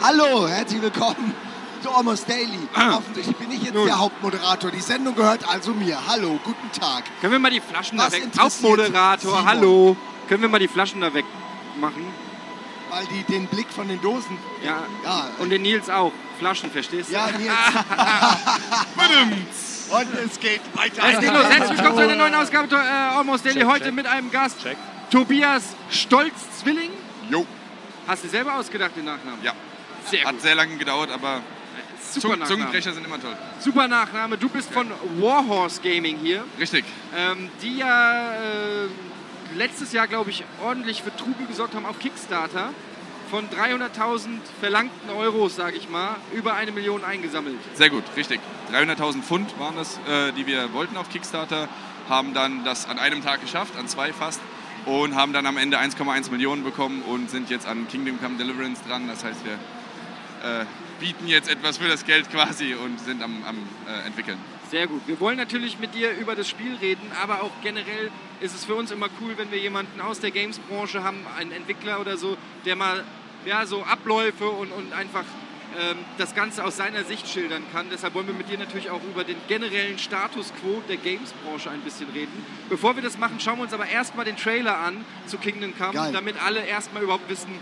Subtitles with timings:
[0.00, 1.34] Hallo, herzlich willkommen
[1.82, 2.46] zu Almost Daily.
[2.76, 3.86] Hoffentlich bin ich jetzt Nun.
[3.86, 4.70] der Hauptmoderator.
[4.70, 5.98] Die Sendung gehört also mir.
[6.06, 7.02] Hallo, guten Tag.
[7.20, 8.28] Können wir mal die Flaschen Was da weg?
[8.38, 9.96] Hauptmoderator, hallo.
[10.28, 11.24] Können wir mal die Flaschen da weg
[11.80, 12.27] machen?
[12.90, 14.38] Weil die den Blick von den Dosen.
[14.64, 14.82] Ja.
[15.04, 16.12] Ja, Und den Nils auch.
[16.38, 17.14] Flaschen, verstehst du?
[17.14, 17.50] ja Nils.
[19.90, 21.20] Und es geht weiter.
[21.20, 21.44] Geht los.
[21.50, 23.62] Herzlich willkommen zu einer neuen Ausgabe äh, Almost Daily.
[23.62, 24.56] Heute mit einem Gast.
[25.10, 26.90] Tobias Stolz-Zwilling.
[27.30, 27.46] Jo,
[28.06, 29.42] Hast du selber ausgedacht, den Nachnamen?
[29.42, 29.52] ja.
[30.06, 30.42] Sehr Hat gut.
[30.42, 31.40] sehr lange gedauert, aber
[32.10, 32.46] Super Zung.
[32.46, 33.36] Zungenbrecher sind immer toll.
[33.58, 34.38] Super Nachname.
[34.38, 36.44] Du bist von Warhorse Gaming hier.
[36.58, 36.84] Richtig.
[37.14, 38.88] ähm, die ja äh,
[39.56, 42.70] letztes Jahr, glaube ich, ordentlich für Trubel gesorgt haben auf Kickstarter.
[43.30, 47.58] Von 300.000 verlangten Euros, sage ich mal, über eine Million eingesammelt.
[47.74, 48.40] Sehr gut, richtig.
[48.72, 51.68] 300.000 Pfund waren das, äh, die wir wollten auf Kickstarter.
[52.08, 54.40] Haben dann das an einem Tag geschafft, an zwei fast.
[54.86, 58.80] Und haben dann am Ende 1,1 Millionen bekommen und sind jetzt an Kingdom Come Deliverance
[58.88, 59.06] dran.
[59.08, 60.64] Das heißt, wir äh,
[60.98, 64.38] bieten jetzt etwas für das Geld quasi und sind am, am äh, entwickeln.
[64.70, 65.00] Sehr gut.
[65.06, 68.74] Wir wollen natürlich mit dir über das Spiel reden, aber auch generell ist es für
[68.74, 72.76] uns immer cool, wenn wir jemanden aus der Games-Branche haben, einen Entwickler oder so, der
[72.76, 73.04] mal
[73.46, 75.24] ja, so Abläufe und, und einfach
[75.78, 77.86] ähm, das Ganze aus seiner Sicht schildern kann.
[77.90, 81.80] Deshalb wollen wir mit dir natürlich auch über den generellen Status quo der Games-Branche ein
[81.80, 82.44] bisschen reden.
[82.68, 85.92] Bevor wir das machen, schauen wir uns aber erstmal den Trailer an zu Kingdom Come,
[85.92, 86.12] Geil.
[86.12, 87.52] damit alle erstmal überhaupt wissen,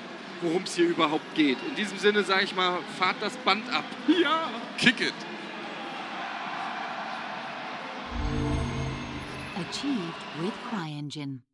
[0.40, 1.58] worum es hier überhaupt geht.
[1.68, 3.84] In diesem Sinne sage ich mal, fahrt das Band ab.
[4.08, 4.50] Ja!
[4.78, 5.14] Kick it!
[9.70, 11.45] Achieved with CryEngine.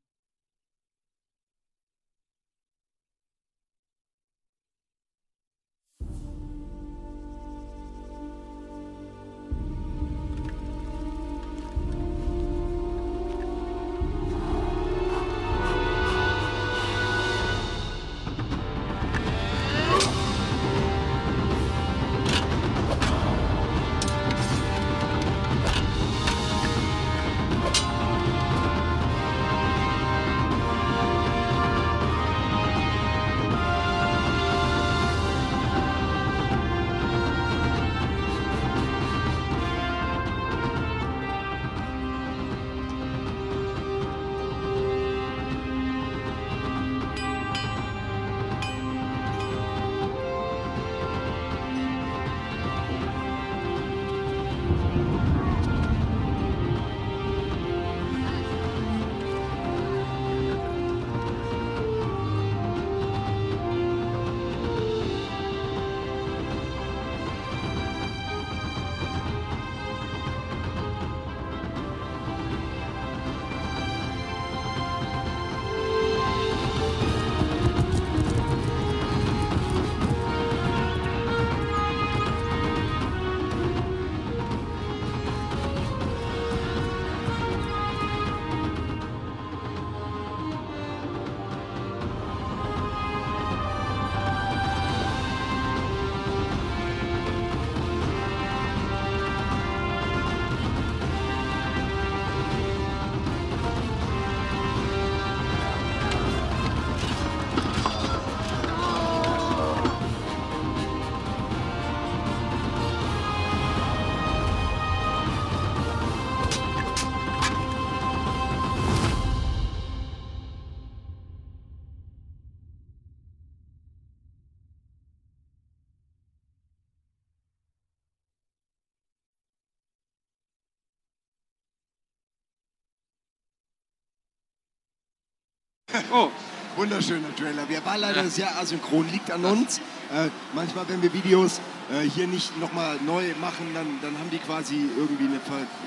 [136.13, 136.29] Oh,
[136.77, 137.69] Wunderschöner Trailer.
[137.69, 139.79] Wir war leider sehr asynchron, liegt an uns.
[140.11, 141.61] Äh, manchmal, wenn wir Videos
[141.93, 145.39] äh, hier nicht nochmal neu machen, dann, dann haben die quasi irgendwie eine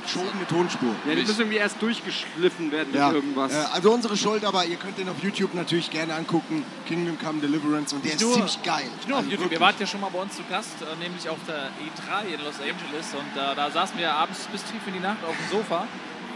[0.04, 0.90] verschobene Tonspur.
[1.08, 3.52] ja, die müssen irgendwie erst durchgeschliffen werden Ja, mit irgendwas.
[3.52, 6.64] Äh, also unsere Schuld, aber ihr könnt den auf YouTube natürlich gerne angucken.
[6.88, 8.86] Kingdom Come Deliverance und der ist Nur- ziemlich geil.
[8.96, 9.60] Nicht nur auf Also YouTube, ihr wirklich.
[9.60, 12.56] wart ja schon mal bei uns zu Gast, äh, nämlich auf der E3 in Los
[12.60, 15.88] Angeles und äh, da saßen wir abends bis tief in die Nacht auf dem Sofa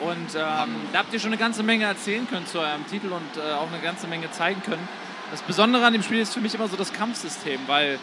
[0.02, 3.38] und ähm, da habt ihr schon eine ganze Menge erzählen können zu eurem Titel und
[3.38, 4.88] äh, auch eine ganze Menge zeigen können.
[5.32, 8.00] Das Besondere an dem Spiel ist für mich immer so das Kampfsystem, weil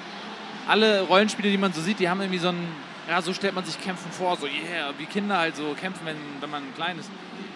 [0.68, 2.68] alle Rollenspiele, die man so sieht, die haben irgendwie so ein,
[3.08, 6.16] ja, so stellt man sich Kämpfen vor, so yeah, wie Kinder halt so kämpfen, wenn,
[6.40, 7.10] wenn man klein ist.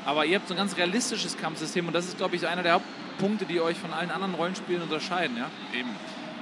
[0.04, 2.74] Aber ihr habt so ein ganz realistisches Kampfsystem und das ist, glaube ich, einer der
[2.74, 5.36] Hauptpunkte, die euch von allen anderen Rollenspielen unterscheiden.
[5.36, 5.50] Ja?
[5.78, 5.90] Eben.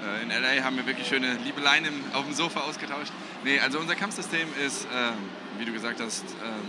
[0.05, 3.13] Äh, In LA haben wir wirklich schöne Liebeleien auf dem Sofa ausgetauscht.
[3.45, 4.89] Nee, also unser Kampfsystem ist, äh,
[5.59, 6.27] wie du gesagt hast, äh,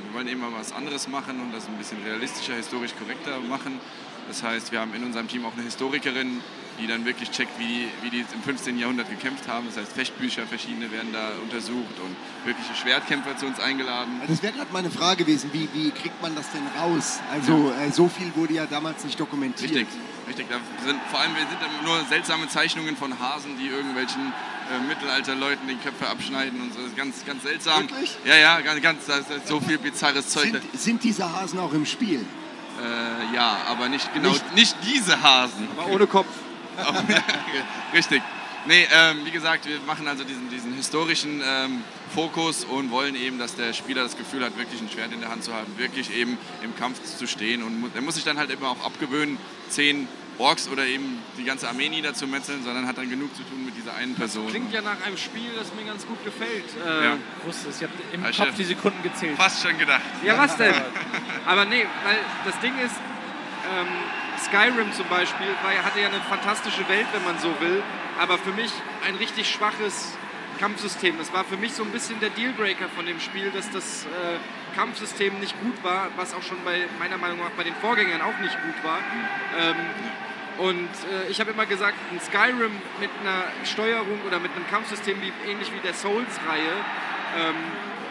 [0.08, 3.80] wir wollen eben mal was anderes machen und das ein bisschen realistischer, historisch korrekter machen.
[4.28, 6.42] Das heißt, wir haben in unserem Team auch eine Historikerin,
[6.80, 8.78] die dann wirklich checkt, wie, wie die im 15.
[8.78, 9.66] Jahrhundert gekämpft haben.
[9.68, 12.16] Das heißt, Fechtbücher verschiedene werden da untersucht und
[12.46, 14.22] wirkliche Schwertkämpfer zu uns eingeladen.
[14.28, 17.20] Das wäre gerade meine Frage gewesen, wie, wie kriegt man das denn raus?
[17.32, 19.72] Also äh, so viel wurde ja damals nicht dokumentiert.
[19.72, 19.88] Richtig,
[20.30, 20.48] richtig.
[20.50, 20.56] Da
[20.86, 24.32] sind, vor allem sind nur seltsame Zeichnungen von Hasen, die irgendwelchen
[24.72, 26.80] äh, Mittelalterleuten die Köpfe abschneiden und so.
[26.80, 27.90] Das ist ganz, ganz seltsam.
[27.90, 28.16] Wirklich?
[28.26, 29.06] Ja, ja, ganz, ganz
[29.46, 30.52] so viel bizarres Zeug.
[30.52, 32.20] Sind, sind diese Hasen auch im Spiel?
[32.82, 35.68] Äh, ja, aber nicht genau, Nicht- nicht, diese Hasen.
[35.78, 36.28] Aber ohne Kopf.
[37.94, 38.22] Richtig.
[38.66, 41.82] Nee, ähm, wie gesagt, wir machen also diesen, diesen historischen ähm,
[42.14, 45.30] Fokus und wollen eben, dass der Spieler das Gefühl hat, wirklich ein Schwert in der
[45.30, 47.64] Hand zu haben, wirklich eben im Kampf zu stehen.
[47.64, 49.38] Und er muss sich dann halt immer auch abgewöhnen,
[49.70, 50.08] zehn
[50.40, 53.94] Orks oder eben die ganze Armee niederzumetzeln, sondern hat dann genug zu tun mit dieser
[53.96, 54.48] einen Person.
[54.48, 56.66] Klingt ja nach einem Spiel, das mir ganz gut gefällt.
[56.86, 57.18] Äh, Ja.
[57.42, 59.38] Ich wusste es, ich habe im Ah, Kopf die Sekunden gezählt.
[59.38, 60.02] Fast schon gedacht.
[60.24, 60.74] Ja, was denn?
[61.46, 62.96] Aber nee, weil das Ding ist,
[63.78, 63.88] ähm,
[64.42, 67.84] Skyrim zum Beispiel war, hatte ja eine fantastische Welt, wenn man so will,
[68.18, 68.72] aber für mich
[69.06, 70.18] ein richtig schwaches
[70.60, 71.18] Kampfsystem.
[71.18, 74.76] Das war für mich so ein bisschen der Dealbreaker von dem Spiel, dass das äh,
[74.78, 78.38] Kampfsystem nicht gut war, was auch schon bei meiner Meinung nach bei den Vorgängern auch
[78.40, 79.00] nicht gut war.
[79.60, 79.76] Ähm,
[80.60, 85.18] und äh, ich habe immer gesagt, ein Skyrim mit einer Steuerung oder mit einem Kampfsystem
[85.22, 86.74] wie, ähnlich wie der Souls-Reihe
[87.38, 87.56] ähm,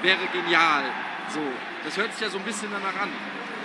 [0.02, 0.84] wäre genial.
[1.32, 1.40] So,
[1.84, 3.10] das hört sich ja so ein bisschen danach an.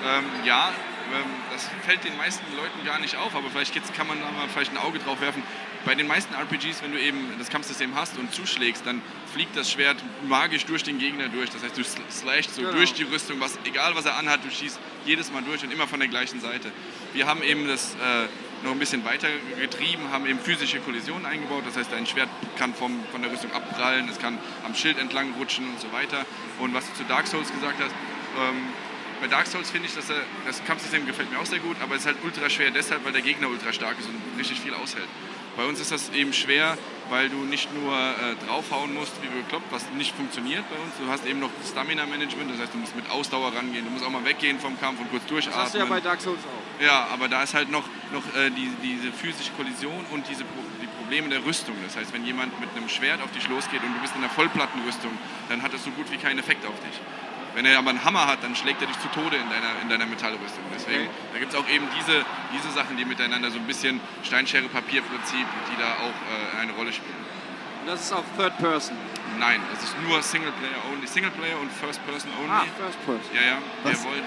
[0.06, 0.69] Ähm, ja,
[1.13, 4.25] ähm, das fällt den meisten Leuten gar nicht auf, aber vielleicht geht's, kann man da
[4.31, 5.44] mal vielleicht ein Auge drauf werfen.
[5.85, 9.01] Bei den meisten RPGs, wenn du eben das Kampfsystem hast und zuschlägst, dann
[9.33, 9.97] fliegt das Schwert
[10.27, 11.50] magisch durch den Gegner durch.
[11.50, 12.74] Das heißt, du sl- slashst so Genau.
[12.74, 15.85] durch die Rüstung, was, egal was er anhat, du schießt jedes Mal durch und immer
[15.88, 16.71] von der gleichen Seite.
[17.12, 18.27] Wir haben eben das äh,
[18.63, 19.27] noch ein bisschen weiter
[19.60, 21.63] getrieben, haben eben physische Kollisionen eingebaut.
[21.65, 25.33] Das heißt, dein Schwert kann vom, von der Rüstung abprallen, es kann am Schild entlang
[25.33, 26.25] rutschen und so weiter.
[26.60, 27.92] Und was du zu Dark Souls gesagt hast,
[28.39, 28.56] ähm,
[29.21, 31.95] bei Dark Souls finde ich, dass er, das Kampfsystem gefällt mir auch sehr gut, aber
[31.95, 34.74] es ist halt ultra schwer deshalb, weil der Gegner ultra stark ist und richtig viel
[34.74, 35.07] aushält.
[35.56, 36.77] Bei uns ist das eben schwer,
[37.13, 40.94] weil du nicht nur äh, draufhauen musst, wie bekloppt, was nicht funktioniert bei uns.
[40.98, 44.10] Du hast eben noch Stamina-Management, das heißt, du musst mit Ausdauer rangehen, du musst auch
[44.10, 45.54] mal weggehen vom Kampf und kurz durchatmen.
[45.54, 46.83] Das hast du ja bei Dark Souls auch.
[46.83, 50.44] Ja, aber da ist halt noch, noch äh, die, diese physische Kollision und diese
[50.81, 51.75] die Probleme der Rüstung.
[51.86, 54.33] Das heißt, wenn jemand mit einem Schwert auf dich losgeht und du bist in einer
[54.33, 55.12] Vollplattenrüstung,
[55.50, 57.00] dann hat das so gut wie keinen Effekt auf dich.
[57.56, 59.90] Wenn er aber einen Hammer hat, dann schlägt er dich zu Tode in deiner, in
[59.90, 60.64] deiner Metallrüstung.
[60.74, 61.10] Deswegen, Okay.
[61.34, 65.78] da gibt es auch eben diese, diese Sachen, die miteinander so ein bisschen Steinschere-Papier-Prinzip, die
[65.82, 67.14] da auch äh, eine Rolle spielen.
[67.82, 68.98] Und das ist auch Third Person.
[69.40, 71.06] Nein, es ist nur Singleplayer only.
[71.08, 72.52] Singleplayer und First Person only.
[72.52, 73.30] Ah, First Person.
[73.34, 74.04] Ja, ja, wir Was?
[74.04, 74.24] wollen.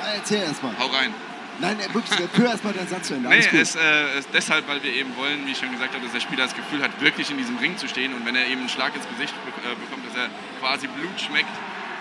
[0.00, 0.72] Ja, erzähl erst mal.
[0.78, 1.14] Hau rein.
[1.60, 3.28] Nein, äh, wirklich, führ erst mal deinen Satz zu Ende.
[3.28, 6.12] Nee, es äh, ist deshalb, weil wir eben wollen, wie ich schon gesagt habe, dass
[6.12, 8.60] der Spieler das Gefühl hat, wirklich in diesem Ring zu stehen und wenn er eben
[8.60, 10.28] einen Schlag ins Gesicht be äh, bekommt, dass er
[10.60, 11.52] quasi Blut schmeckt.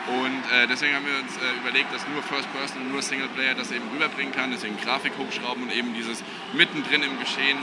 [0.10, 3.54] Und äh, deswegen haben wir uns äh, überlegt, dass nur First Person und nur Singleplayer
[3.54, 4.52] das eben rüberbringen kann.
[4.52, 6.24] Deswegen Grafik hochschrauben und eben dieses
[6.54, 7.58] mittendrin im Geschehen.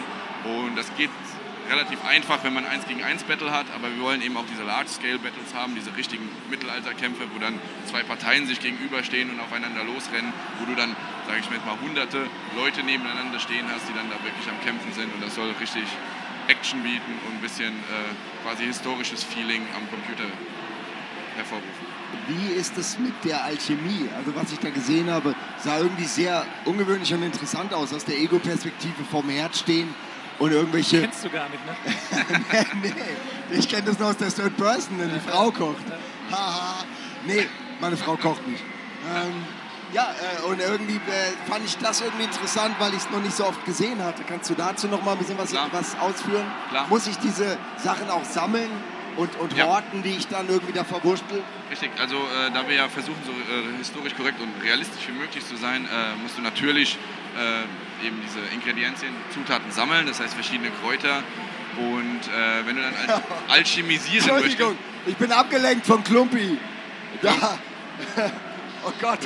[0.45, 1.11] Und das geht
[1.69, 4.45] relativ einfach, wenn man ein 1 gegen 1 Battle hat, aber wir wollen eben auch
[4.51, 10.33] diese Large-Scale-Battles haben, diese richtigen Mittelalterkämpfe, wo dann zwei Parteien sich gegenüberstehen und aufeinander losrennen,
[10.61, 10.95] wo du dann,
[11.27, 12.27] sage ich jetzt mal, hunderte
[12.57, 15.85] Leute nebeneinander stehen hast, die dann da wirklich am Kämpfen sind und das soll richtig
[16.49, 20.31] Action bieten und ein bisschen äh, quasi historisches Feeling am Computer
[21.35, 21.96] hervorrufen.
[22.29, 24.09] Wie ist es mit der Alchemie?
[24.17, 28.19] Also was ich da gesehen habe, sah irgendwie sehr ungewöhnlich und interessant aus, aus der
[28.19, 29.95] Ego-Perspektive vom Herd stehen
[30.39, 31.03] und irgendwelche...
[31.03, 32.67] Kennst du gar nicht, ne?
[32.83, 35.85] nee, ich kenne das nur aus der Third Person, wenn die Frau kocht.
[36.31, 36.85] Haha.
[37.27, 37.47] nee,
[37.81, 38.65] meine Frau kocht nicht.
[39.15, 39.45] Ähm,
[39.93, 43.37] ja, äh, und irgendwie äh, fand ich das irgendwie interessant, weil ich es noch nicht
[43.37, 44.25] so oft gesehen hatte.
[44.29, 45.69] Kannst du dazu noch mal ein bisschen was, Klar.
[45.71, 46.45] was ausführen?
[46.71, 46.87] Klar.
[46.89, 48.71] Muss ich diese Sachen auch sammeln
[49.16, 49.66] und, und Ja.
[49.66, 51.42] horten, die ich dann irgendwie da verwurschtel?
[51.70, 55.44] Richtig, also äh, da wir ja versuchen, so äh, historisch korrekt und realistisch wie möglich
[55.46, 56.99] zu sein, äh, musst du natürlich
[57.37, 61.23] äh, eben diese Ingredienzien, Zutaten sammeln, das heißt verschiedene Kräuter.
[61.78, 66.58] Und äh, wenn du dann al alchemisieren Entschuldigung, möchtest, ich bin abgelenkt von Klumpi.
[67.23, 67.58] Da.
[68.85, 69.20] oh Gott,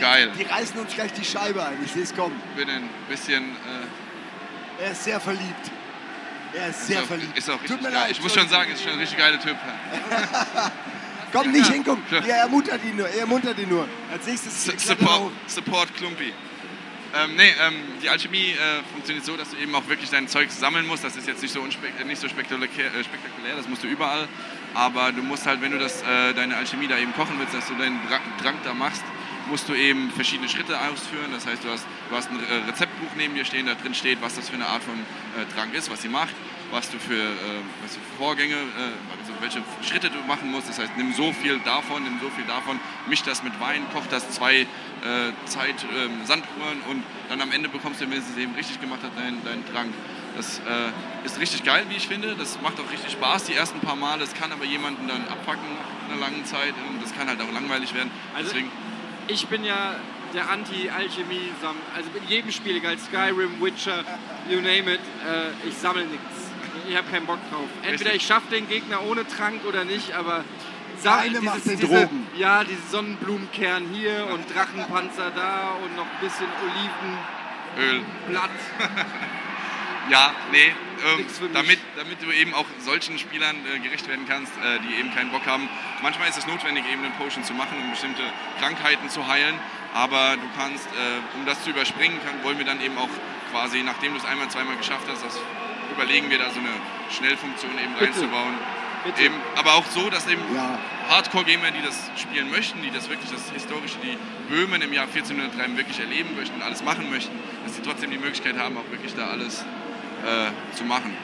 [0.00, 1.78] geil, die reißen uns gleich die Scheibe ein.
[1.84, 2.40] Ich sehe es kommen.
[2.56, 5.70] bin ein bisschen, äh, Er ist sehr verliebt.
[6.54, 7.38] Er ist sehr ist, auch, verliebt.
[7.38, 8.10] ist auch Tut mir leid.
[8.10, 9.56] Ich muss schon sagen, ist schon ein richtig geiler Typ.
[11.32, 11.72] Komm nicht Ja.
[11.74, 12.02] hingucken.
[12.10, 12.20] Ja.
[12.20, 13.08] Er muntert ihn nur.
[13.08, 13.86] Er muntert ihn nur.
[14.10, 15.32] Als nächstes Support.
[15.46, 16.32] Support Klumpi.
[17.14, 20.50] Ähm, nee, ähm, die Alchemie äh, funktioniert so, dass du eben auch wirklich dein Zeug
[20.50, 21.04] sammeln musst.
[21.04, 24.28] Das ist jetzt nicht so, äh, nicht so spektakulär, äh, spektakulär, das musst du überall.
[24.74, 27.66] Aber du musst halt, wenn du das, äh, deine Alchemie da eben kochen willst, dass
[27.66, 29.02] du deinen Dra Trank da machst,
[29.48, 31.30] musst du eben verschiedene Schritte ausführen.
[31.32, 34.20] Das heißt, du hast, du hast ein äh, Rezeptbuch neben dir stehen, da drin steht,
[34.22, 36.34] was das für eine Art von äh, Trank ist, was sie macht,
[36.70, 40.68] was du für, äh, was du für Vorgänge, äh, also welche Schritte du machen musst.
[40.68, 44.06] Das heißt, nimm so viel davon, nimm so viel davon, misch das mit Wein, koch
[44.10, 44.66] das zwei äh,
[45.44, 49.16] Zeit ähm, Sanduhren und dann am Ende bekommst du, wenn es eben richtig gemacht hat,
[49.16, 49.92] deinen dein Trank.
[50.36, 52.36] Das äh, ist richtig geil, wie ich finde.
[52.36, 54.22] Das macht auch richtig Spaß die ersten paar Male.
[54.22, 57.52] Es kann aber jemanden dann abpacken nach einer langen Zeit und das kann halt auch
[57.52, 58.10] langweilig werden.
[58.36, 58.70] Also Deswegen,
[59.26, 59.96] ich bin ja
[60.34, 61.50] der Anti-Alchemie,
[61.96, 64.04] also in jedem Spiel, egal Skyrim, Witcher,
[64.48, 66.24] you name it, äh, ich sammle nichts.
[66.88, 67.68] Ich habe keinen Bock drauf.
[67.82, 70.44] Entweder ich schaffe den Gegner ohne Trank oder nicht, aber
[70.98, 72.26] sa- Eine macht den diese, Drogen.
[72.36, 78.50] ja, diese Sonnenblumenkern hier und Drachenpanzer da und noch ein bisschen Olivenblatt.
[78.50, 78.86] Öl.
[80.10, 80.72] Ja, nee,
[81.04, 85.14] ähm, damit, damit du eben auch solchen Spielern äh, gerecht werden kannst, äh, die eben
[85.14, 85.68] keinen Bock haben.
[86.02, 88.22] Manchmal ist es notwendig, eben einen Potion zu machen, um bestimmte
[88.58, 89.54] Krankheiten zu heilen.
[89.94, 93.08] Aber du kannst, äh, um das zu überspringen, kann, wollen wir dann eben auch
[93.50, 95.38] quasi, nachdem du es einmal, zweimal geschafft hast, das
[95.92, 96.68] überlegen wir da so eine
[97.10, 98.04] Schnellfunktion eben Bitte.
[98.06, 98.54] reinzubauen.
[99.04, 99.22] Bitte.
[99.22, 100.78] Eben, aber auch so, dass eben Ja.
[101.08, 104.18] Hardcore-Gamer, die das spielen möchten, die das wirklich, das Historische, die
[104.52, 108.18] Böhmen im Jahr 1403 wirklich erleben möchten und alles machen möchten, dass sie trotzdem die
[108.18, 109.64] Möglichkeit haben, auch wirklich da alles
[110.26, 111.16] äh, zu machen.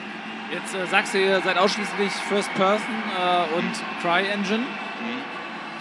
[0.52, 4.58] Jetzt äh, sagst du, ihr seid ausschließlich First Person äh, und CryEngine.
[4.58, 4.83] Mhm.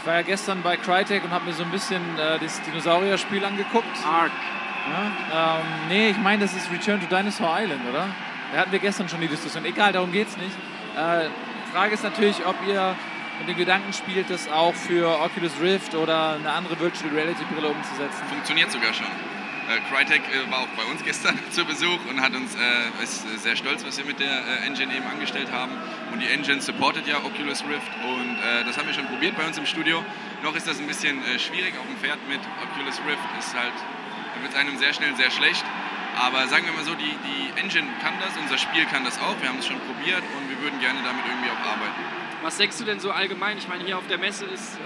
[0.04, 3.46] Ich war ja gestern bei Crytek und habe mir so ein bisschen äh, das Dinosaurier-Spiel
[3.46, 3.88] angeguckt.
[4.06, 4.34] Ark.
[5.32, 5.60] Ja?
[5.60, 8.10] Ähm, nee, ich meine, das ist Return to Dinosaur Island, oder?
[8.52, 9.64] Da hatten wir gestern schon die Diskussion.
[9.64, 10.52] Egal, darum geht's nicht.
[10.98, 11.30] Äh,
[11.72, 12.98] Frage ist natürlich, ob ihr
[13.40, 17.70] mit dem Gedanken spielt, das auch für Oculus Rift oder eine andere Virtual Reality Brille
[17.70, 18.28] umzusetzen.
[18.28, 19.08] Funktioniert sogar schon.
[19.74, 23.26] Äh, Crytek äh, war auch bei uns gestern zu Besuch und hat uns, äh, ist
[23.42, 25.72] sehr stolz, was wir mit der äh, Engine eben angestellt haben.
[26.12, 29.46] Und die Engine supportet ja Oculus Rift und äh, das haben wir schon probiert bei
[29.46, 30.04] uns im Studio.
[30.44, 33.24] Noch ist das ein bisschen äh, schwierig auf dem Pferd mit Oculus Rift.
[33.40, 33.74] Ist halt,
[34.42, 35.66] wird einem sehr schnell sehr schlecht.
[36.16, 39.36] Aber sagen wir mal so, die, die Engine kann das, unser Spiel kann das auch.
[39.42, 42.02] Wir haben es schon probiert und wir würden gerne damit irgendwie auch arbeiten.
[42.44, 43.58] Was denkst du denn so allgemein?
[43.58, 44.78] Ich meine, hier auf der Messe ist,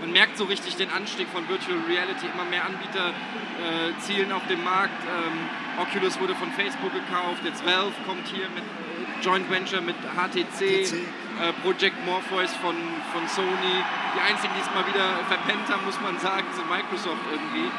[0.00, 2.26] man merkt so richtig den Anstieg von Virtual Reality.
[2.32, 5.02] Immer mehr Anbieter äh, zielen auf den Markt.
[5.04, 5.38] Ähm,
[5.80, 7.42] Oculus wurde von Facebook gekauft.
[7.44, 10.86] Jetzt Valve kommt hier mit äh, Joint Venture mit HTC.
[10.86, 10.94] HTC.
[11.38, 12.74] Äh, Project Morpheus von,
[13.12, 13.78] von Sony.
[14.14, 17.70] Die einzigen, die es mal wieder verpennt haben, muss man sagen, sind Microsoft irgendwie.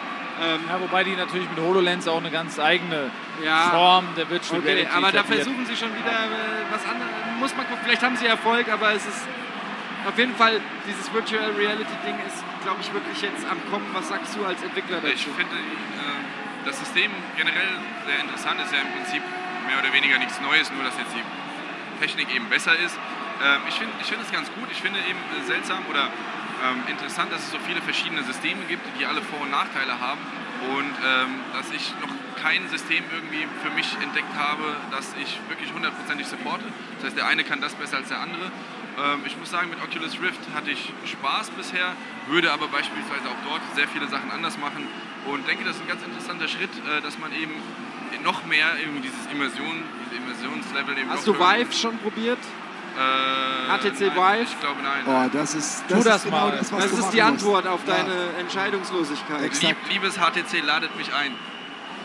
[0.41, 3.11] Ähm, Ja, wobei die natürlich mit HoloLens auch eine ganz eigene
[3.43, 3.69] Ja.
[3.71, 7.11] Form der Virtual Okay, Reality aber da versuchen sie schon wieder äh, was anderes.
[7.39, 9.27] Muss man gucken, vielleicht haben sie Erfolg, aber es ist
[10.05, 13.87] auf jeden Fall, dieses Virtual Reality Ding ist, glaube ich, wirklich jetzt am Kommen.
[13.93, 15.35] Was sagst du als Entwickler Ich dazu?
[15.35, 17.69] finde äh, das System generell
[18.05, 19.21] sehr interessant, ist ja im Prinzip
[19.67, 21.23] mehr oder weniger nichts Neues, nur dass jetzt die
[21.99, 22.97] Technik eben besser ist.
[23.43, 26.07] Ähm, ich finde ich find es ganz gut, ich finde eben äh, seltsam oder
[26.63, 30.19] ähm, interessant, dass es so viele verschiedene Systeme gibt, die alle Vor- und Nachteile haben
[30.75, 35.73] und ähm, dass ich noch kein System irgendwie für mich entdeckt habe, das ich wirklich
[35.73, 36.65] hundertprozentig supporte.
[36.97, 38.51] Das heißt, der eine kann das besser als der andere.
[38.97, 41.93] Ähm, ich muss sagen, mit Oculus Rift hatte ich Spaß bisher,
[42.27, 44.87] würde aber beispielsweise auch dort sehr viele Sachen anders machen
[45.25, 47.53] und denke, das ist ein ganz interessanter Schritt, äh, dass man eben
[48.23, 52.39] noch mehr irgendwie dieses Immersion, diese Immersionslevel eben Hast du Vive schon probiert?
[52.97, 54.43] Äh, HTC nein, Vive?
[54.43, 55.03] Ich glaube nein.
[55.05, 56.57] Oh, das ist, das Tu das ist genau mal.
[56.57, 57.75] das, was Das du ist die Antwort musst.
[57.83, 57.93] auf Ja.
[58.03, 59.41] deine Entscheidungslosigkeit.
[59.43, 59.63] Exakt.
[59.63, 61.31] Lieb, liebes HTC, ladet mich ein.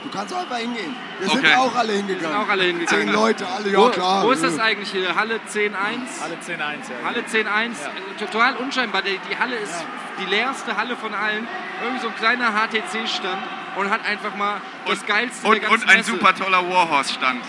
[0.05, 0.95] Du kannst einfach hingehen.
[1.19, 1.55] Wir sind Okay.
[1.57, 2.21] auch alle hingegangen.
[2.23, 3.05] Wir sind auch alle hingegangen.
[3.07, 4.23] Zehn Leute, alle, ja wo, klar.
[4.25, 5.15] wo ist das eigentlich hier?
[5.15, 6.23] Halle 10.1?
[6.23, 7.07] Alle 10-1, ja.
[7.07, 7.89] Halle 10.1, Ja.
[7.89, 9.01] äh, total unscheinbar.
[9.03, 9.85] Die, die Halle ist
[10.21, 11.49] die leerste Halle von allen.
[11.83, 13.43] Irgendwie so ein kleiner HTC-Stand
[13.77, 16.11] und hat einfach mal das Geilste Und, der ganzen und ein Messe.
[16.11, 17.43] super toller Warhorse-Stand.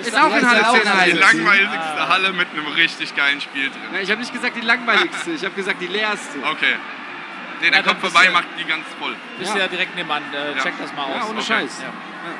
[0.00, 1.00] Ist auch in ist Halle ja auch Die 10.1.
[1.00, 1.12] Halle.
[1.20, 3.80] langweiligste Halle mit einem richtig geilen Spiel drin.
[3.94, 6.38] Ja, ich habe nicht gesagt die langweiligste, ich habe gesagt die leerste.
[6.50, 6.74] Okay.
[7.60, 9.14] Nee, Ja, dann dann kommt vorbei, macht die ganz voll.
[9.38, 9.60] Bist Ja.
[9.62, 10.22] ja direkt nebenan.
[10.32, 10.62] Äh, Ja.
[10.62, 11.10] Check das mal aus.
[11.16, 11.46] Ja, ohne Okay.
[11.46, 11.82] Scheiß.
[11.82, 11.92] Ja.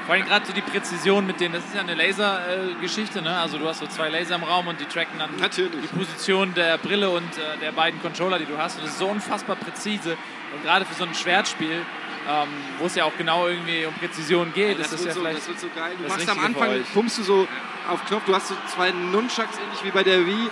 [0.05, 3.37] Vor allem gerade so die Präzision mit denen, das ist ja eine Laser-Geschichte, ne?
[3.39, 5.71] Also du hast so zwei Laser im Raum und die tracken dann Natürlich.
[5.81, 8.77] die Position der Brille und äh, der beiden Controller, die du hast.
[8.77, 10.17] Und das ist so unfassbar präzise.
[10.53, 11.83] Und gerade für so ein Schwertspiel,
[12.29, 15.21] ähm, wo es ja auch genau irgendwie um Präzision geht, Das, ist das ja so,
[15.21, 15.39] vielleicht.
[15.39, 15.93] das wird so geil.
[15.97, 17.49] Du das machst am Anfang, pumpst du so
[17.89, 20.51] auf Knopf, du hast so zwei Nunchucks ähnlich wie bei der Wii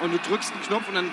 [0.00, 1.12] und du drückst einen Knopf und dann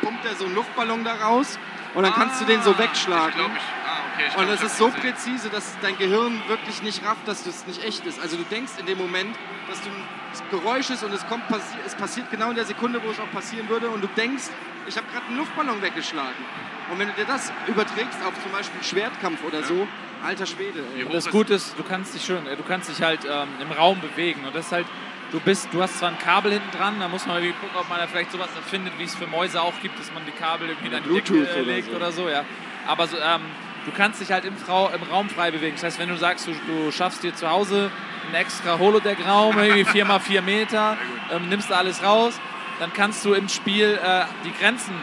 [0.00, 1.58] pumpt er so einen Luftballon da raus
[1.94, 3.40] und dann kannst du den so Ah, wegschlagen.
[3.40, 3.46] Ich.
[3.46, 4.24] Ah, okay.
[4.28, 5.00] Ich Und glaub, es ich ist so gesehen.
[5.00, 8.20] präzise, dass dein Gehirn wirklich nicht rafft, dass das nicht echt ist.
[8.20, 9.36] Also du denkst in dem Moment,
[9.68, 11.42] dass du ein Geräusch ist und es, kommt,
[11.86, 14.44] es passiert genau in der Sekunde, wo es auch passieren würde und du denkst,
[14.86, 16.44] ich habe gerade einen Luftballon weggeschlagen.
[16.90, 19.86] Und wenn du dir das überträgst auf zum Beispiel Schwertkampf oder so,
[20.24, 20.82] alter Schwede.
[20.96, 21.04] Ey.
[21.04, 23.48] Und das ist- Gute ist, du kannst dich schön, äh, du kannst dich halt ähm,
[23.60, 24.86] im Raum bewegen und das ist halt,
[25.32, 27.88] du bist, du hast zwar ein Kabel hinten dran, da muss man irgendwie gucken, ob
[27.88, 30.68] man da vielleicht sowas erfindet, wie es für Mäuse auch gibt, dass man die Kabel
[30.68, 31.96] irgendwie an die Decke Bluetooth äh, oder legt so.
[31.96, 32.44] oder so, ja.
[32.86, 33.42] aber so, ähm,
[33.84, 35.76] du kannst dich halt im, Frau, im Raum frei bewegen.
[35.76, 37.90] Das heißt, wenn du sagst, du, du schaffst dir zu Hause
[38.26, 40.96] einen extra Holodeck-Raum, irgendwie 4x4 Meter,
[41.32, 42.38] ähm, nimmst da alles raus,
[42.78, 44.94] dann kannst du im Spiel äh, die Grenzen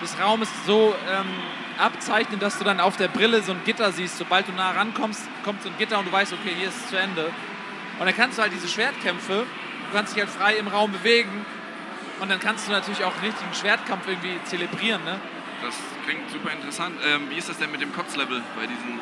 [0.00, 1.26] des Raumes so ähm,
[1.78, 4.18] abzeichnen, dass du dann auf der Brille so ein Gitter siehst.
[4.18, 6.88] Sobald du nah rankommst, kommt so ein Gitter und du weißt, okay, hier ist es
[6.88, 7.30] zu Ende.
[8.02, 11.46] Und dann kannst du halt diese Schwertkämpfe, du kannst dich halt frei im Raum bewegen
[12.18, 15.04] und dann kannst du natürlich auch richtig einen Schwertkampf irgendwie zelebrieren.
[15.04, 15.20] Ne?
[15.62, 16.96] Das klingt super interessant.
[17.06, 18.98] Ähm, wie ist das denn mit dem Kotzlevel bei diesen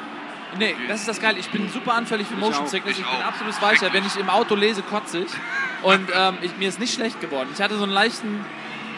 [0.59, 1.39] Nee, das ist das Geile.
[1.39, 2.67] Ich bin super anfällig für Motion.
[2.67, 2.99] Sickness.
[2.99, 3.91] Ich, Ich bin absolut weicher.
[3.91, 5.31] Wenn ich im Auto lese, kotze ich.
[5.83, 7.49] Und ähm, ich, mir ist nicht schlecht geworden.
[7.55, 8.45] Ich hatte so einen leichten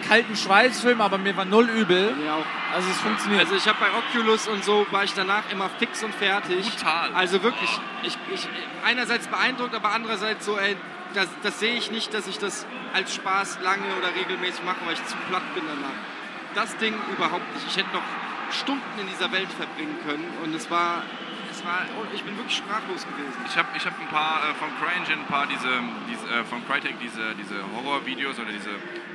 [0.03, 2.15] kalten Schweißfilm, aber mir war null übel.
[2.31, 2.75] Auch.
[2.75, 3.41] Also es funktioniert.
[3.41, 6.71] Also ich habe bei Oculus und so war ich danach immer fix und fertig.
[6.77, 7.15] Brutal.
[7.15, 7.71] Also wirklich,
[8.03, 8.49] ich, ich
[8.85, 10.77] einerseits beeindruckt, aber andererseits so, ey,
[11.15, 14.95] das, das sehe ich nicht, dass ich das als Spaß lange oder regelmäßig mache, weil
[14.95, 15.97] ich zu platt bin danach.
[16.55, 17.67] Das Ding überhaupt nicht.
[17.69, 18.03] Ich hätte noch
[18.53, 21.03] Stunden in dieser Welt verbringen können und es war,
[21.51, 23.41] es war, ich bin wirklich sprachlos gewesen.
[23.47, 25.69] Ich habe ich hab ein paar äh, von CryEngine, ein paar diese,
[26.09, 28.71] diese äh, von Crytek, diese, diese Horrorvideos oder diese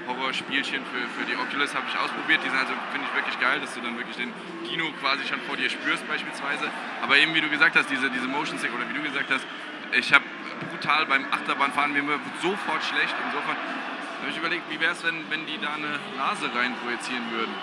[0.07, 2.39] Horrorspielchen für, für die Oculus habe ich ausprobiert.
[2.43, 4.31] Die sind also, finde ich, wirklich geil, dass du dann wirklich den
[4.67, 6.69] Kino quasi schon vor dir spürst beispielsweise.
[7.03, 9.45] Aber eben, wie du gesagt hast, diese, diese Motion Sick oder wie du gesagt hast,
[9.93, 10.23] ich habe
[10.71, 13.15] brutal beim Achterbahnfahren, mir wird sofort schlecht.
[13.27, 13.55] Insofern
[14.21, 17.53] habe ich überlegt, wie wäre es, wenn, wenn die da eine Nase rein projizieren würden?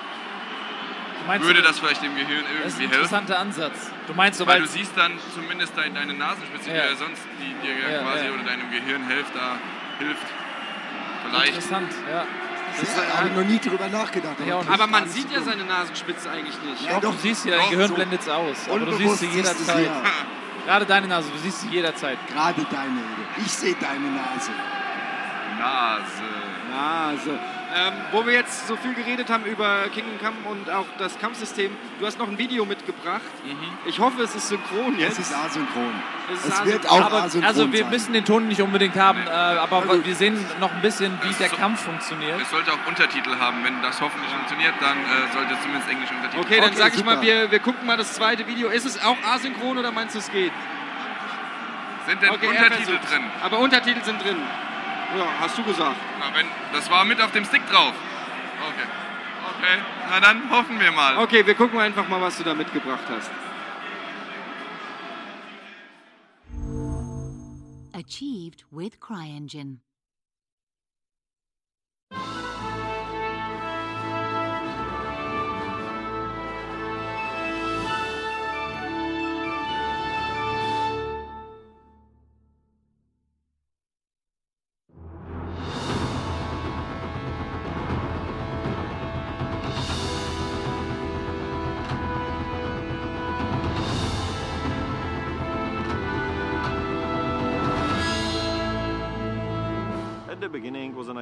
[1.26, 2.92] Meinst Würde du, das vielleicht dem Gehirn das ist irgendwie ein helfen?
[2.92, 3.90] interessanter Ansatz.
[4.06, 6.94] Du meinst, Weil sobald du siehst dann zumindest deine, Nasenspitze, die Ja.
[6.96, 8.32] sonst die dir Ja, quasi ja.
[8.32, 9.56] oder deinem Gehirn hilft, da
[9.98, 10.26] hilft.
[11.28, 11.48] Vielleicht.
[11.48, 12.24] interessant, ja.
[12.76, 14.36] Da habe ich noch nie drüber nachgedacht.
[14.44, 16.82] Ja, Aber man sieht ja seine Nasenspitze eigentlich nicht.
[16.84, 17.12] Ja, Doch, doch.
[17.12, 18.56] du siehst sie, dein Gehirn so blendet es aus.
[18.68, 19.86] Aber du siehst sie jederzeit.
[19.86, 20.02] ja.
[20.66, 22.18] Gerade deine Nase, du siehst sie jederzeit.
[22.26, 23.00] Gerade deine.
[23.44, 24.50] Ich sehe deine Nase.
[25.58, 26.24] Nase.
[26.70, 27.38] Nase.
[27.76, 31.76] Ähm, wo wir jetzt so viel geredet haben über Kingdom Come und auch das Kampfsystem,
[31.98, 33.20] du hast noch ein Video mitgebracht.
[33.84, 35.18] Ich hoffe, es ist synchron Es jetzt.
[35.18, 35.92] ist asynchron.
[36.32, 36.72] Es ist Es asynchron.
[36.72, 37.90] wird auch Aber, asynchron also wir sein.
[37.90, 40.06] müssen den Ton nicht unbedingt haben, äh, aber gut.
[40.06, 42.40] wir sehen noch ein bisschen, wie Es der so- Kampf funktioniert.
[42.40, 43.64] Es sollte auch Untertitel haben.
[43.64, 46.92] Wenn das hoffentlich funktioniert, dann äh, sollte es zumindest Englisch Untertitel Okay, dann Okay, sag
[46.92, 47.16] ich super.
[47.16, 48.68] mal, wir, wir gucken mal das zweite Video.
[48.68, 50.52] Ist es auch asynchron oder meinst du, es geht?
[52.06, 53.22] Sind denn Okay, er Untertitel drin?
[53.42, 54.36] Aber Untertitel sind drin.
[55.16, 55.96] Ja, hast du gesagt.
[56.18, 57.92] Na, wenn, das war mit auf dem Stick drauf.
[58.68, 58.88] Okay.
[59.56, 59.78] Okay.
[60.10, 61.18] Na dann hoffen wir mal.
[61.18, 63.30] Okay, wir gucken einfach mal, was du da mitgebracht hast.
[67.92, 69.80] Achieved with CryEngine.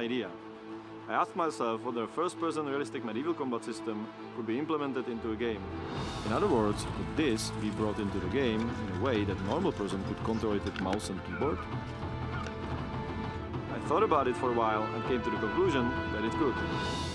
[0.03, 0.29] Idea.
[1.07, 5.35] I asked myself whether a first-person realistic medieval combat system could be implemented into a
[5.35, 5.61] game.
[6.25, 9.71] In other words, could this be brought into the game in a way that normal
[9.71, 11.57] person could control it with mouse and keyboard?
[13.75, 17.12] I thought about it for a while and came to the conclusion that it could.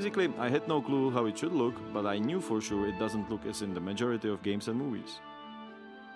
[0.00, 2.98] Basically, I had no clue how it should look, but I knew for sure it
[2.98, 5.20] doesn't look as in the majority of games and movies.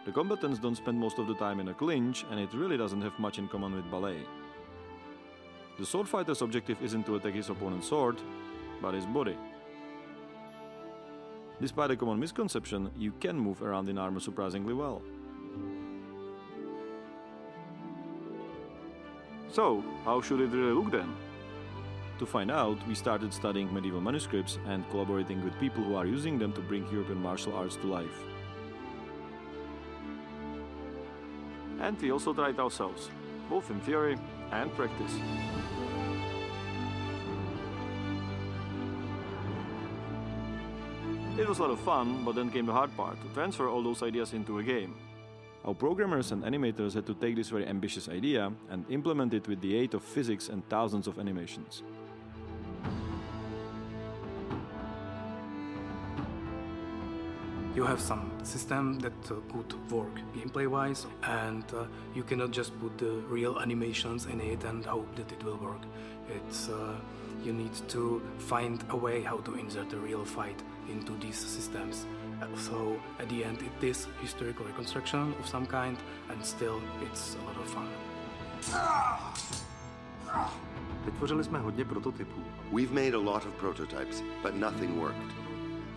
[0.07, 3.03] The combatants don't spend most of the time in a clinch, and it really doesn't
[3.03, 4.23] have much in common with ballet.
[5.79, 8.16] The sword fighter's objective isn't to attack his opponent's sword,
[8.81, 9.37] but his body.
[11.61, 15.03] Despite a common misconception, you can move around in armor surprisingly well.
[19.53, 21.14] So, how should it really look then?
[22.20, 26.38] To find out, we started studying medieval manuscripts and collaborating with people who are using
[26.38, 28.22] them to bring European martial arts to life.
[31.81, 33.11] And we also tried ourselves,
[33.50, 34.16] both in theory
[34.53, 35.12] and practice.
[41.37, 43.83] It was a lot of fun, but then came the hard part to transfer all
[43.83, 44.94] those ideas into a game.
[45.64, 49.61] Our programmers and animators had to take this very ambitious idea and implement it with
[49.61, 51.83] the aid of physics and thousands of animations.
[57.74, 61.84] You have some system that uh, could work gameplay wise and uh,
[62.14, 65.82] you cannot just put the real animations in it and hope that it will work
[66.28, 66.94] it's uh,
[67.44, 72.06] you need to find a way how to insert a real fight into these systems
[72.56, 75.96] So at the end, it is historical reconstruction of some kind,
[76.30, 77.88] and still it's a lot of fun.
[81.04, 82.42] Vytvořili jsme hodně prototypů.
[82.72, 85.43] We've made a lot of prototypes, but nothing worked.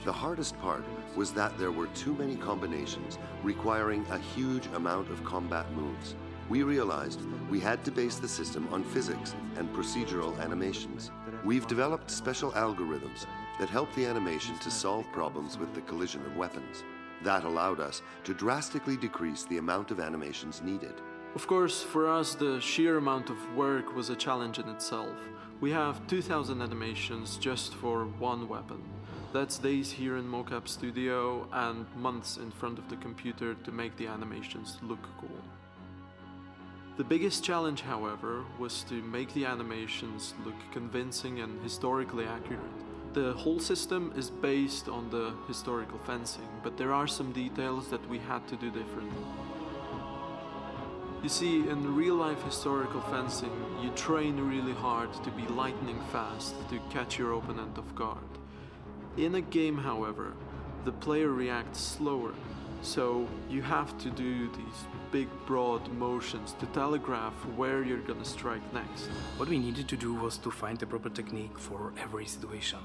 [0.05, 5.23] The hardest part was that there were too many combinations requiring a huge amount of
[5.23, 6.15] combat moves.
[6.49, 11.12] We realized we had to base the system on physics and procedural animations.
[11.43, 13.25] We've developed special algorithms
[13.60, 16.83] that help the animation to solve problems with the collision of weapons.
[17.23, 20.93] That allowed us to drastically decrease the amount of animations needed.
[21.36, 25.17] Of course, for us, the sheer amount of work was a challenge in itself.
[25.60, 28.81] We have 2000 animations just for one weapon.
[29.38, 33.95] That's days here in Mocap Studio and months in front of the computer to make
[33.95, 35.43] the animations look cool.
[36.97, 42.80] The biggest challenge, however, was to make the animations look convincing and historically accurate.
[43.13, 48.10] The whole system is based on the historical fencing, but there are some details that
[48.10, 49.28] we had to do differently.
[51.21, 56.56] You see, in real life historical fencing, you train really hard to be lightning fast
[56.71, 58.38] to catch your opponent off guard.
[59.17, 60.34] In a game, however,
[60.86, 62.34] the player reacts slower,
[62.84, 64.80] so you have to do these
[65.12, 69.08] big, broad motions to telegraph where you're gonna strike next.
[69.38, 72.77] What we needed to do was to find the proper technique for every situation,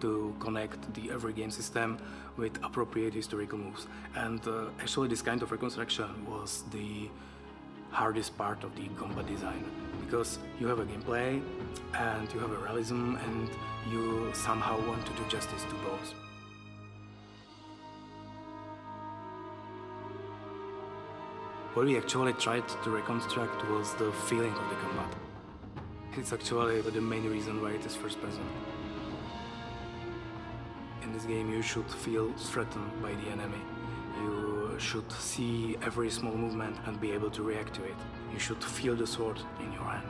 [0.00, 1.98] to connect the every game system
[2.38, 3.86] with appropriate historical moves.
[4.14, 7.10] And uh, actually, this kind of reconstruction was the
[7.90, 9.64] hardest part of the combat design
[10.04, 11.42] because you have a gameplay
[11.94, 13.50] and you have a realism and
[13.90, 16.14] you somehow want to do justice to both.
[21.74, 25.12] What we actually tried to reconstruct was the feeling of the combat.
[26.16, 28.44] It's actually the main reason why it is first person.
[31.02, 33.62] In this game, you should feel threatened by the enemy.
[34.22, 37.96] You should see every small movement and be able to react to it.
[38.34, 40.08] You should feel the sword in your hand.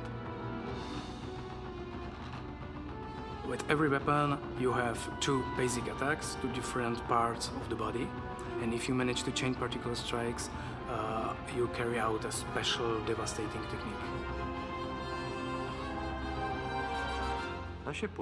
[3.47, 8.09] With every weapon, you have two basic attacks, two different parts of the body,
[8.63, 10.49] and if you manage to chain particular strikes,
[10.91, 14.05] uh, you carry out a special devastating technique.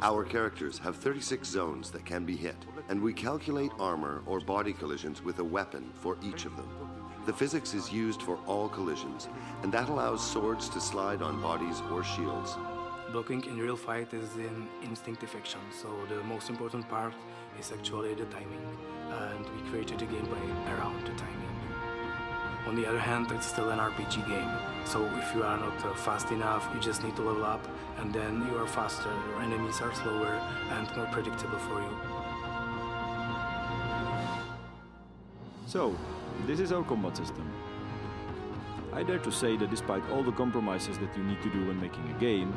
[0.03, 2.57] Our characters have 36 zones that can be hit,
[2.89, 7.02] and we calculate armor or body collisions with a weapon for each of them.
[7.25, 9.29] The physics is used for all collisions,
[9.63, 12.57] and that allows swords to slide on bodies or shields.
[13.13, 17.15] Blocking in real fight is an instinctive action, so the most important part
[17.61, 18.67] is actually the timing,
[19.11, 21.53] and we created the gameplay around the timing.
[22.67, 24.51] On the other hand, it's still an RPG game,
[24.85, 27.65] so if you are not uh, fast enough, you just need to level up,
[27.99, 32.23] and then you are faster, your enemies are slower and more predictable for you.
[35.67, 35.97] So,
[36.47, 37.51] this is our combat system.
[38.93, 41.81] I dare to say that despite all the compromises that you need to do when
[41.81, 42.55] making a game,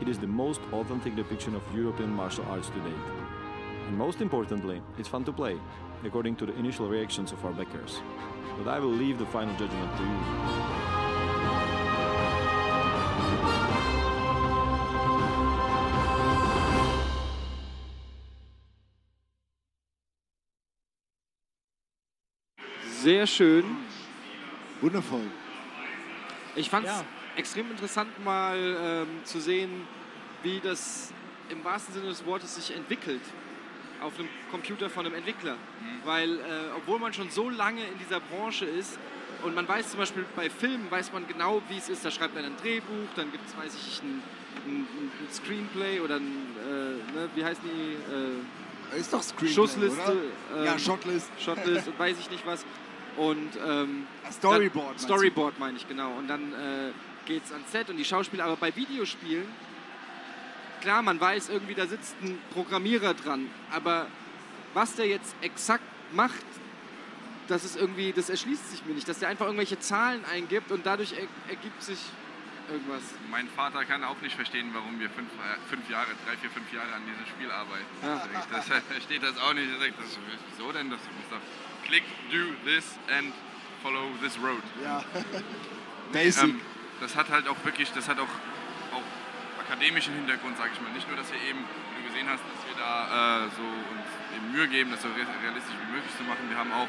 [0.00, 3.06] it is the most authentic depiction of European martial arts to date.
[3.88, 5.58] And most importantly, it's fun to play,
[6.04, 8.00] according to the initial reactions of our backers.
[8.58, 11.01] But I will leave the final judgment to you.
[23.02, 23.64] Sehr schön.
[24.80, 25.26] Wundervoll.
[26.54, 27.04] Ich fand es Ja.
[27.36, 29.70] extrem interessant, mal ähm, zu sehen,
[30.44, 31.12] wie das
[31.48, 33.20] im wahrsten Sinne des Wortes sich entwickelt
[34.02, 35.56] auf einem Computer von einem Entwickler.
[36.04, 36.40] Weil, äh,
[36.76, 38.98] obwohl man schon so lange in dieser Branche ist
[39.42, 42.04] und man weiß zum Beispiel bei Filmen, weiß man genau, wie es ist.
[42.04, 44.22] Da schreibt man ein Drehbuch, dann gibt es, weiß ich, ein,
[44.66, 46.32] ein, ein Screenplay oder ein,
[46.68, 46.70] äh,
[47.16, 48.96] ne, wie heißen die?
[48.96, 50.00] Äh, Ist doch Screenplay, Schussliste.
[50.02, 50.58] oder?
[50.60, 51.30] ähm, Ja, Shotlist.
[51.40, 52.64] Shotlist und weiß ich nicht was.
[53.16, 54.98] Und ähm, Storyboard, Dann?
[54.98, 56.12] Storyboard meine ich, genau.
[56.12, 56.92] Und dann äh,
[57.26, 58.44] geht es ans Set und die Schauspieler.
[58.44, 59.46] Aber bei Videospielen,
[60.80, 63.48] klar, man weiß irgendwie, da sitzt ein Programmierer dran.
[63.70, 64.06] Aber
[64.74, 66.44] was der jetzt exakt macht,
[67.48, 69.08] das ist irgendwie, das erschließt sich mir nicht.
[69.08, 71.98] Dass der einfach irgendwelche Zahlen eingibt und dadurch er, ergibt sich
[72.70, 73.02] irgendwas.
[73.30, 76.72] Mein Vater kann auch nicht verstehen, warum wir fünf, äh, fünf Jahre, drei, vier, fünf
[76.72, 77.84] Jahre an diesem Spiel arbeiten.
[78.02, 78.22] Ja.
[78.50, 79.70] Das, er versteht das auch nicht.
[79.70, 80.18] Er sagt, das,
[80.50, 80.90] wieso denn?
[80.90, 81.40] Das ist doch
[81.86, 82.84] click, do this
[83.16, 83.32] and
[83.82, 84.62] follow this road.
[84.82, 85.02] Ja.
[86.12, 86.44] Basic.
[86.44, 86.60] Ähm,
[87.00, 88.30] das hat halt auch wirklich, das hat auch,
[88.94, 89.02] auch
[89.66, 90.90] akademischen Hintergrund, sage ich mal.
[90.92, 94.06] Nicht nur, dass wir eben, wie du gesehen hast, dass wir da äh, so uns
[94.36, 96.46] eben Mühe geben, das so re- realistisch wie möglich zu machen.
[96.48, 96.88] Wir haben auch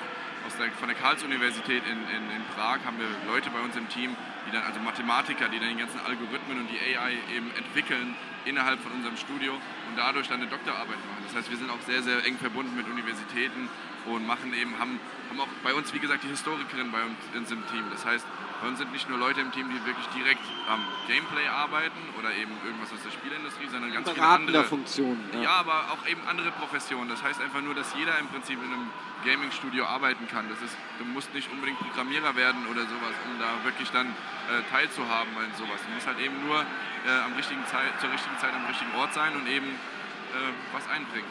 [0.54, 3.89] aus der, von der Karls-Universität in, in, in Prag haben wir Leute bei uns im
[3.89, 8.16] Team, die dann, also Mathematiker, die dann die ganzen Algorithmen und die AI eben entwickeln
[8.46, 11.24] innerhalb von unserem Studio und dadurch dann eine Doktorarbeit machen.
[11.26, 13.70] Das heißt, wir sind auch sehr, sehr eng verbunden mit Universitäten
[14.06, 17.66] und machen eben, haben, haben auch bei uns, wie gesagt, die Historikerin bei uns im
[17.68, 17.86] Team.
[17.89, 18.26] Das heißt,
[18.63, 20.39] bei uns sind nicht nur Leute im Team, die wirklich direkt
[20.71, 24.63] am Gameplay arbeiten oder eben irgendwas aus der Spielindustrie, sondern ganz viele andere.
[24.63, 25.41] Funktionen, Ja.
[25.41, 25.52] ja.
[25.60, 27.10] aber auch eben andere Professionen.
[27.10, 28.88] Das heißt einfach nur, dass jeder im Prinzip in einem
[29.26, 30.47] Gaming-Studio arbeiten kann.
[30.47, 34.63] Das ist, du musst nicht unbedingt Programmierer werden oder sowas, um da wirklich dann äh,
[34.71, 35.84] teilzuhaben an sowas.
[35.84, 39.13] Du musst halt eben nur äh, am richtigen Zeit, zur richtigen Zeit am richtigen Ort
[39.13, 41.28] sein und eben äh, was einbringen.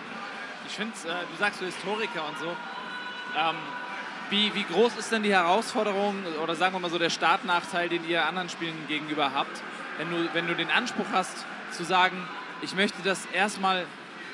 [0.69, 2.55] Ich finde, äh, du sagst so Historiker und so.
[3.37, 3.57] Ähm,
[4.33, 8.09] wie, wie groß ist denn die Herausforderung oder sagen wir mal so der Startnachteil, den
[8.09, 9.63] ihr anderen Spielen gegenüber habt,
[9.99, 12.17] wenn du, wenn du den Anspruch hast zu sagen,
[12.63, 13.85] ich möchte das erstmal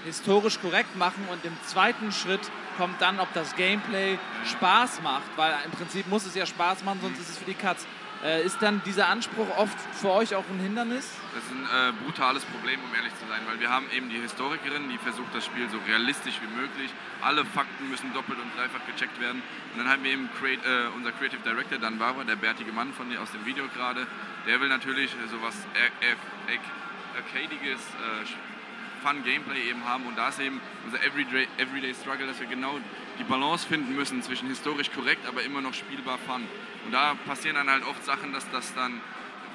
[0.04, 2.40] historisch korrekt machen und im zweiten Schritt
[2.76, 7.00] kommt dann, ob das Gameplay Spaß macht, weil im Prinzip muss es ja Spaß machen,
[7.02, 7.84] sonst ist es für die Katz.
[8.24, 11.08] Äh, ist dann dieser Anspruch oft für euch auch ein Hindernis?
[11.34, 14.18] Das ist ein äh, brutales Problem, um ehrlich zu sein, weil wir haben eben die
[14.18, 16.90] Historikerin, die versucht, das Spiel so realistisch wie möglich.
[17.22, 19.40] Alle Fakten müssen doppelt und dreifach gecheckt werden.
[19.72, 22.92] Und dann haben wir eben create, äh, unser Creative Director Dan Barber, der bärtige Mann
[22.92, 24.04] von, aus dem Video gerade,
[24.48, 28.26] der will natürlich äh, sowas Ar- Ar- Arcadiges, äh,
[29.06, 32.80] Fun Gameplay eben haben und da ist eben unser Everyday, Everyday Struggle, dass wir genau
[33.18, 36.42] die Balance finden müssen zwischen historisch korrekt, aber immer noch spielbar Fun.
[36.84, 39.00] Und da passieren dann halt oft Sachen, dass das dann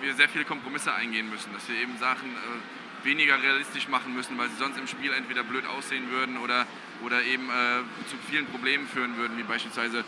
[0.02, 4.38] wir sehr viele Kompromisse eingehen müssen, dass wir eben Sachen äh, weniger realistisch machen müssen,
[4.38, 6.66] weil sie sonst im Spiel entweder blöd aussehen würden oder,
[7.06, 10.04] oder eben äh, zu vielen Problemen führen würden, wie beispielsweise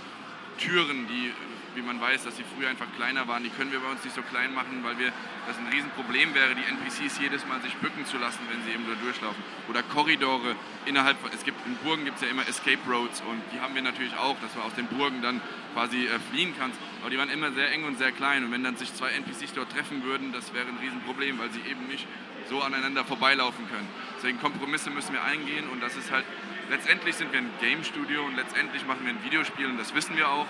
[0.57, 1.31] Türen, die,
[1.75, 4.15] wie man weiß, dass sie früher einfach kleiner waren, die können wir bei uns nicht
[4.15, 5.11] so klein machen, weil wir,
[5.47, 8.85] das ein Riesenproblem wäre, die NPCs jedes Mal sich bücken zu lassen, wenn sie eben
[8.87, 9.43] da durchlaufen.
[9.69, 13.59] Oder Korridore innerhalb, es gibt, in Burgen gibt es ja immer Escape Roads und die
[13.59, 15.41] haben wir natürlich auch, dass du aus den Burgen dann
[15.73, 16.79] quasi äh, fliehen kannst.
[17.01, 19.53] Aber die waren immer sehr eng und sehr klein und wenn dann sich zwei NPCs
[19.53, 22.07] dort treffen würden, das wäre ein Riesenproblem, weil sie eben nicht
[22.49, 23.87] so aneinander vorbeilaufen können.
[24.17, 26.25] Deswegen Kompromisse müssen wir eingehen und das ist halt,
[26.69, 30.15] letztendlich sind wir ein Game Studio und letztendlich machen wir ein Videospiel und das wissen
[30.15, 30.47] wir auch.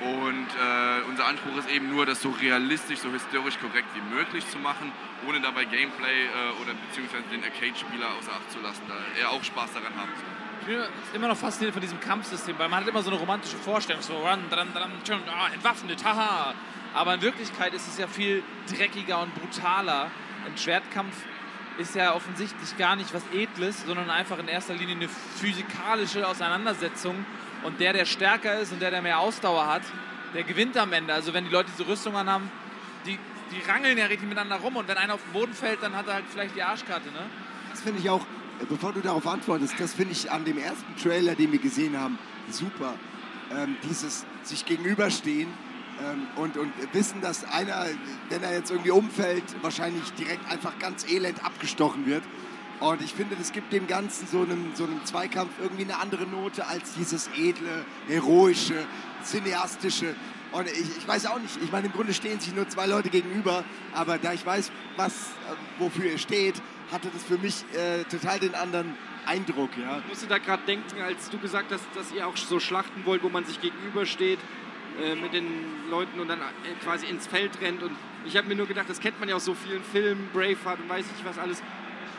[0.00, 4.48] Und äh, unser Anspruch ist eben nur, das so realistisch, so historisch korrekt wie möglich
[4.48, 4.90] zu machen,
[5.28, 9.44] ohne dabei Gameplay äh, oder beziehungsweise den Arcade-Spieler außer Acht zu lassen, da er auch
[9.44, 10.42] Spaß daran haben soll.
[10.62, 10.78] Ich bin
[11.14, 14.14] immer noch fasziniert von diesem Kampfsystem, weil man hat immer so eine romantische Vorstellung, so
[14.14, 16.54] run, dran, dran, schon, ah, entwaffnet, haha.
[16.94, 20.10] Aber in Wirklichkeit ist es ja viel dreckiger und brutaler.
[20.46, 21.16] Ein Schwertkampf
[21.78, 27.24] ist ja offensichtlich gar nicht was Edles, sondern einfach in erster Linie eine physikalische Auseinandersetzung.
[27.64, 29.82] Und der, der stärker ist und der, der mehr Ausdauer hat,
[30.34, 31.12] der gewinnt am Ende.
[31.12, 32.50] Also wenn die Leute diese Rüstung anhaben,
[33.06, 33.18] die,
[33.50, 34.76] die rangeln ja richtig miteinander rum.
[34.76, 37.20] Und wenn einer auf den Boden fällt, dann hat er halt vielleicht die Arschkarte, ne?
[37.70, 38.22] Das finde ich auch,
[38.60, 41.98] äh, bevor du darauf antwortest, das finde ich an dem ersten Trailer, den wir gesehen
[41.98, 42.18] haben,
[42.50, 42.94] super.
[43.54, 45.48] Ähm, dieses sich gegenüberstehen
[46.36, 47.86] und, und wissen, dass einer,
[48.28, 52.22] wenn er jetzt irgendwie umfällt, wahrscheinlich direkt einfach ganz elend abgestochen wird.
[52.80, 56.26] Und ich finde, das gibt dem Ganzen so einem, so einem Zweikampf irgendwie eine andere
[56.26, 58.86] Note als dieses edle, heroische,
[59.22, 60.16] cineastische.
[60.50, 63.08] Und ich, ich weiß auch nicht, ich meine, im Grunde stehen sich nur zwei Leute
[63.08, 66.60] gegenüber, aber da ich weiß, was, äh, wofür ihr steht,
[66.90, 69.70] hatte das für mich äh, total den anderen Eindruck.
[69.78, 69.98] Ja.
[69.98, 73.22] Ich musste da gerade denken, als du gesagt hast, dass ihr auch so schlachten wollt,
[73.22, 74.38] wo man sich gegenübersteht
[75.00, 75.46] äh, mit den
[75.90, 76.42] Leuten und dann äh,
[76.82, 77.82] quasi ins Feld rennt.
[77.82, 80.80] Und ich habe mir nur gedacht, das kennt man ja aus so vielen Filmen, Braveheart
[80.80, 81.62] und weiß nicht was alles.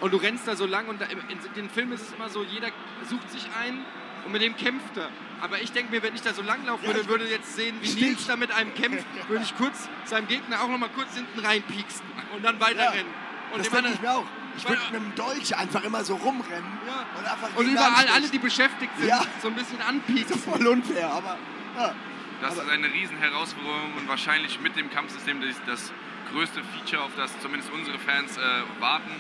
[0.02, 1.20] Und du rennst da so lang und da, in
[1.56, 2.68] den Filmen ist es immer so, jeder
[3.10, 3.86] sucht sich einen
[4.26, 5.10] und mit dem kämpft er.
[5.42, 7.88] Aber ich denke mir, wenn ich da so lang laufen würde, würde jetzt sehen, wie
[7.88, 8.02] Stimmt.
[8.02, 11.40] Nils da mit einem kämpft, würde ich kurz seinem Gegner auch noch mal kurz hinten
[11.40, 12.06] reinpieksen
[12.36, 13.12] und dann weiterrennen.
[13.54, 14.26] Und das denke ich mir auch.
[14.58, 16.72] Ich würde mit dem Dolch einfach immer so rumrennen
[17.18, 19.24] und einfach Und überall alle, die beschäftigt sind, Ja.
[19.42, 20.38] so ein bisschen anpieksen.
[20.52, 21.38] Voll unfair, aber
[21.78, 21.96] ja.
[22.44, 25.94] Das ist eine riesen Herausforderung und wahrscheinlich mit dem Kampfsystem das, das
[26.34, 28.42] größte Feature, auf das zumindest unsere Fans äh,
[28.82, 29.16] warten.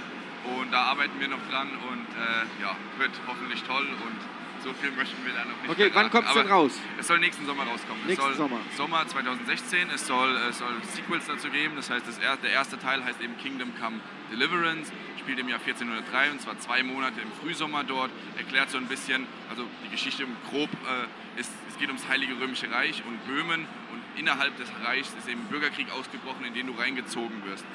[0.59, 4.19] Und da arbeiten wir noch dran und äh, ja, wird hoffentlich toll und
[4.63, 6.11] so viel möchten wir da noch nicht Okay, wann verraten.
[6.11, 6.71] kommt's denn raus?
[6.99, 8.05] Es soll nächsten Sommer rauskommen.
[8.07, 8.59] Nächsten es soll Sommer.
[8.77, 9.89] Sommer 2016.
[9.93, 11.75] Es soll, es soll Sequels dazu geben.
[11.75, 13.99] Das heißt, das er, der erste Teil heißt eben Kingdom Come
[14.31, 18.11] Deliverance, spielt im Jahr 1403 und zwar zwei Monate im Frühsommer dort.
[18.37, 22.39] Erklärt so ein bisschen, also die Geschichte im grob äh, ist, es geht ums Heilige
[22.39, 26.67] Römische Reich und Böhmen und innerhalb des Reichs ist eben ein Bürgerkrieg ausgebrochen, in den
[26.67, 27.65] du reingezogen wirst.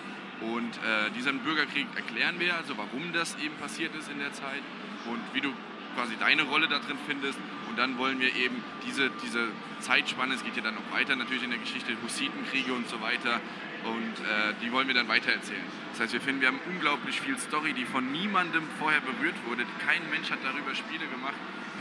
[0.40, 4.62] Und äh, diesen Bürgerkrieg erklären wir, also warum das eben passiert ist in der Zeit
[5.06, 5.52] und wie du
[5.98, 7.38] quasi deine Rolle da drin findest.
[7.68, 9.48] Und dann wollen wir eben diese, diese
[9.80, 13.40] Zeitspanne, es geht ja dann noch weiter natürlich in der Geschichte, Hussitenkriege und so weiter,
[13.84, 15.62] und äh, die wollen wir dann weitererzählen.
[15.92, 19.64] Das heißt, wir finden, wir haben unglaublich viel Story, die von niemandem vorher berührt wurde.
[19.84, 21.38] Kein Mensch hat darüber Spiele gemacht.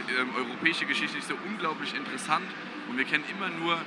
[0.10, 2.45] Ähm, europäische Geschichte ist so unglaublich interessant
[2.89, 3.82] und wir kennen immer nur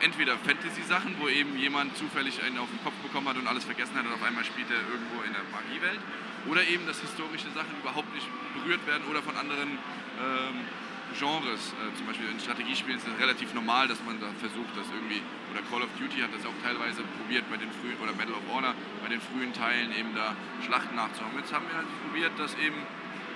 [0.00, 3.94] entweder Fantasy-Sachen, wo eben jemand zufällig einen auf den Kopf bekommen hat und alles vergessen
[3.96, 5.98] hat und auf einmal spielt er irgendwo in der Magiewelt.
[6.50, 9.78] Oder eben, dass historische Sachen überhaupt nicht berührt werden oder von anderen
[10.18, 10.64] ähm,
[11.16, 11.72] Genres.
[11.76, 15.22] Äh, zum Beispiel in Strategiespielen ist es relativ normal, dass man da versucht, das irgendwie,
[15.52, 18.44] oder Call of Duty hat das auch teilweise probiert bei den frühen, oder Medal of
[18.52, 21.32] Honor bei den frühen Teilen eben da Schlachten nachzuhauen.
[21.38, 22.76] Jetzt haben wir halt probiert, das eben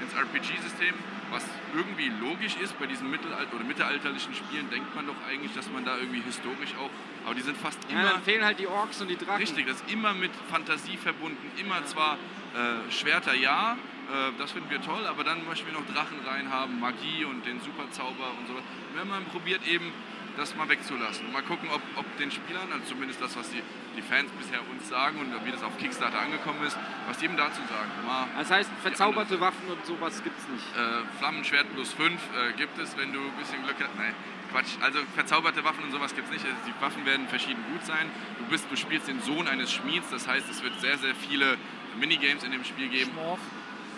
[0.03, 0.95] ins RPG-System,
[1.31, 1.45] was
[1.75, 5.85] irgendwie logisch ist, bei diesen mittelalt oder mittelalterlichen Spielen denkt man doch eigentlich, dass man
[5.85, 6.91] da irgendwie historisch auch,
[7.25, 8.03] aber die sind fast immer...
[8.03, 9.41] Ja, dann fehlen halt die Orks und die Drachen.
[9.41, 12.19] Richtig, das ist immer mit Fantasie verbunden, immer zwar
[12.55, 13.77] äh, Schwerter ja,
[14.11, 17.61] äh, das finden wir toll, aber dann möchten wir noch Drachen reinhaben, Magie und den
[17.61, 18.55] Superzauber und so.
[18.99, 19.93] Haben mal probiert eben
[20.37, 21.31] das mal wegzulassen.
[21.33, 23.63] Mal gucken, ob, ob den Spielern, also zumindest das, was die,
[23.97, 27.37] die Fans bisher uns sagen und wie das auf Kickstarter angekommen ist, was die eben
[27.37, 27.91] dazu sagen.
[28.07, 30.65] Mal Das heißt, verzauberte Waffen und sowas gibt es nicht.
[30.77, 33.97] äh, Flammenschwert plus 5 äh, gibt es, wenn du ein bisschen Glück hast.
[33.97, 34.15] Nein,
[34.51, 34.77] Quatsch.
[34.81, 36.45] Also verzauberte Waffen und sowas gibt es nicht.
[36.45, 38.11] Also die Waffen werden verschieden gut sein.
[38.39, 41.59] Du, bist, du spielst den Sohn eines Schmieds, das heißt, es wird sehr, sehr viele
[41.99, 43.11] Minigames in dem Spiel geben.
[43.13, 43.41] Schmorf.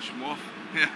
[0.00, 0.38] Schmorf.
[0.74, 0.88] Ja.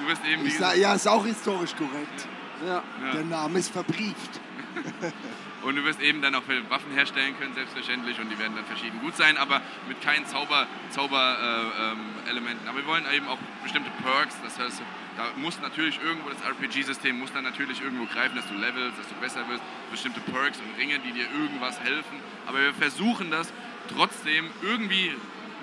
[0.00, 2.28] Du wirst eben, Ich sag, ja, ist auch historisch korrekt.
[2.64, 2.84] Ja.
[3.04, 3.12] Ja.
[3.12, 4.40] Der Name ist verbrieft.
[5.62, 9.00] Und du wirst eben dann auch Waffen herstellen können, selbstverständlich, und die werden dann verschieden
[9.00, 11.98] gut sein, aber mit keinen Zauber, Zauber, äh, ähm,
[12.30, 12.68] Elementen.
[12.68, 14.80] Aber wir wollen eben auch bestimmte Perks, das heißt,
[15.16, 19.08] da muss natürlich irgendwo das RPG-System muss dann natürlich irgendwo greifen, dass du levelst, dass
[19.08, 22.20] du besser wirst, bestimmte Perks und Ringe, die dir irgendwas helfen.
[22.46, 23.52] Aber wir versuchen das
[23.92, 25.16] trotzdem irgendwie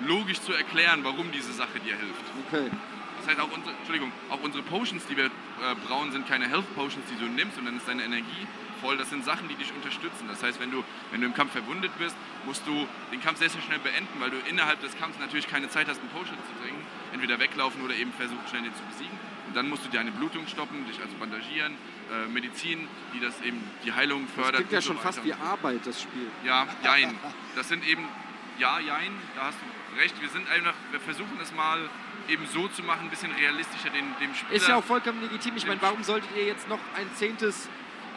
[0.06, 2.24] logisch zu erklären, warum diese Sache dir hilft.
[2.48, 2.70] Okay.
[3.18, 5.30] Das heißt, auch unsere, Entschuldigung, auch unsere Potions, die wir äh,
[5.86, 8.46] brauen, sind keine Health Potions, die du nimmst und dann ist deine Energie
[8.82, 8.98] voll.
[8.98, 10.28] Das sind Sachen, die dich unterstützen.
[10.28, 13.48] Das heißt, wenn du, wenn du im Kampf verwundet bist, musst du den Kampf sehr,
[13.48, 16.62] sehr schnell beenden, weil du innerhalb des Kampfs natürlich keine Zeit hast, einen Potion zu
[16.62, 16.82] trinken.
[17.14, 19.16] Entweder weglaufen oder eben versuchen, schnell den zu besiegen.
[19.46, 21.72] Und dann musst du deine Blutung stoppen, dich also bandagieren,
[22.12, 24.56] äh, Medizin, die das eben die Heilung Das fördert.
[24.56, 26.28] klingt ja so schon fast wie Arbeit, das Spiel.
[26.44, 27.14] Ja, jein.
[27.56, 28.04] Das sind eben,
[28.58, 29.64] ja, jein, da hast du
[29.96, 30.20] recht.
[30.20, 31.88] Wir sind einfach, wir versuchen es mal
[32.28, 34.52] eben so zu machen, ein bisschen realistischer den, dem Spieler.
[34.52, 35.56] Ist ja auch vollkommen legitim.
[35.56, 37.68] Ich meine, warum solltet ihr jetzt noch ein zehntes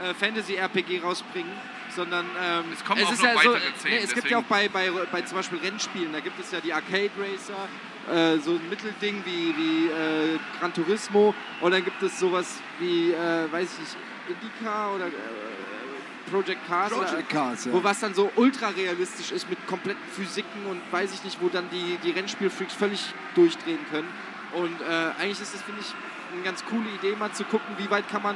[0.01, 1.51] äh, Fantasy-RPG rausbringen?
[1.95, 4.37] Sondern ähm, Es kommen auch ist noch ja so, weitere zehn, nee, es gibt ja
[4.39, 7.67] auch bei, bei, bei zum Beispiel Rennspielen, da gibt es ja die Arcade Racer,
[8.13, 13.13] äh, so ein Mittelding wie, wie äh, Gran Turismo und dann gibt es sowas wie,
[13.13, 13.97] äh, weiß ich nicht,
[14.29, 15.09] Indica oder äh,
[16.31, 17.73] Project Cars, Project Cars, ja.
[17.73, 21.47] wo was dann so ultra realistisch ist mit kompletten Physiken und weiß ich nicht, wo
[21.49, 24.07] dann die, die Rennspielfreaks völlig durchdrehen können.
[24.53, 25.93] Und äh, eigentlich ist das, finde ich,
[26.33, 28.35] eine ganz coole Idee, mal zu gucken, wie weit kann man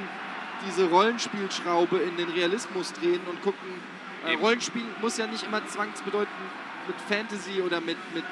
[0.66, 3.70] diese Rollenspielschraube in den Realismus drehen und gucken.
[4.26, 4.36] Äh.
[4.36, 6.30] Rollenspiel muss ja nicht immer zwangsbedeutend
[6.88, 8.24] mit Fantasy oder mit, mit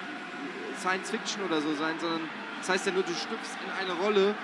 [0.80, 2.22] Science Fiction oder so sein, sondern
[2.60, 4.36] das heißt ja nur, du schlüpfst in eine Rolle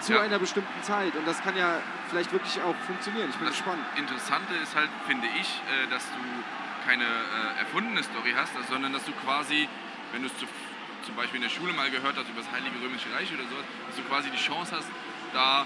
[0.00, 0.22] zu Ja.
[0.22, 1.14] einer bestimmten Zeit.
[1.14, 1.80] Und das kann ja
[2.12, 3.30] vielleicht wirklich auch funktionieren.
[3.30, 3.80] Ich bin Das gespannt.
[3.96, 6.20] Interessante ist halt, finde ich, äh, dass du
[6.84, 9.66] keine äh, erfundene Story hast, sondern dass du quasi,
[10.12, 10.44] wenn du es zu,
[11.06, 13.64] zum Beispiel in der Schule mal gehört hast über das Heilige Römische Reich oder sowas,
[13.88, 14.88] dass du quasi die Chance hast,
[15.32, 15.64] da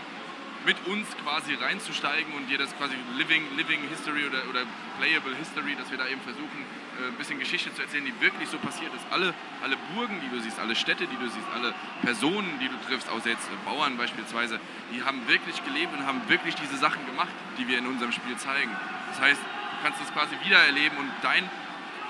[0.66, 4.66] mit uns quasi reinzusteigen und dir das quasi Living, Living History oder, oder
[4.98, 6.66] Playable History, dass wir da eben versuchen,
[6.98, 9.06] äh, ein bisschen Geschichte zu erzählen, die wirklich so passiert ist.
[9.10, 12.74] Alle, alle Burgen, die du siehst, alle Städte, die du siehst, alle Personen, die du
[12.84, 14.58] triffst, außer jetzt äh, Bauern beispielsweise,
[14.92, 18.36] die haben wirklich gelebt und haben wirklich diese Sachen gemacht, die wir in unserem Spiel
[18.36, 18.74] zeigen.
[19.10, 21.48] Das heißt, du kannst das quasi wiedererleben und dein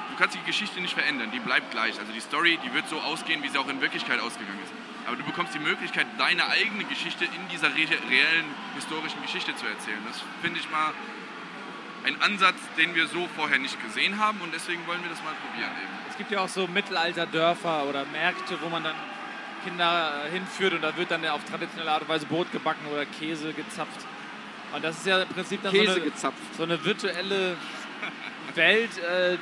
[0.08, 1.98] du kannst die Geschichte nicht verändern, die bleibt gleich.
[1.98, 4.72] Also die Story, die wird so ausgehen, wie sie auch in Wirklichkeit ausgegangen ist.
[5.06, 9.66] Aber du bekommst die Möglichkeit, deine eigene Geschichte in dieser re reellen historischen Geschichte zu
[9.66, 10.02] erzählen.
[10.06, 10.92] Das finde ich mal
[12.04, 15.34] ein Ansatz, den wir so vorher nicht gesehen haben und deswegen wollen wir das mal
[15.34, 15.92] probieren eben.
[16.10, 18.94] Es gibt ja auch so Mittelalterdörfer oder Märkte, wo man dann
[19.64, 23.04] Kinder äh, hinführt und da wird dann auf traditionelle Art und Weise Brot gebacken oder
[23.06, 24.06] Käse gezapft.
[24.74, 26.54] Und das ist ja im Prinzip dann Käse so, eine, gezapft.
[26.56, 27.56] so eine virtuelle
[28.54, 29.36] Welt, äh,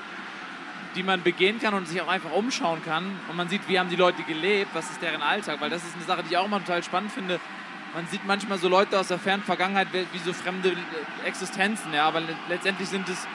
[0.94, 3.04] die man begehen kann und sich auch einfach umschauen kann.
[3.28, 5.60] Und man sieht, wie haben die Leute gelebt, was ist deren Alltag.
[5.60, 7.40] Weil das ist eine Sache, die ich auch immer total spannend finde.
[7.94, 11.92] Man sieht manchmal so Leute aus der fernen Vergangenheit wie so fremde äh, Existenzen.
[11.94, 13.26] Ja, aber le- letztendlich sind es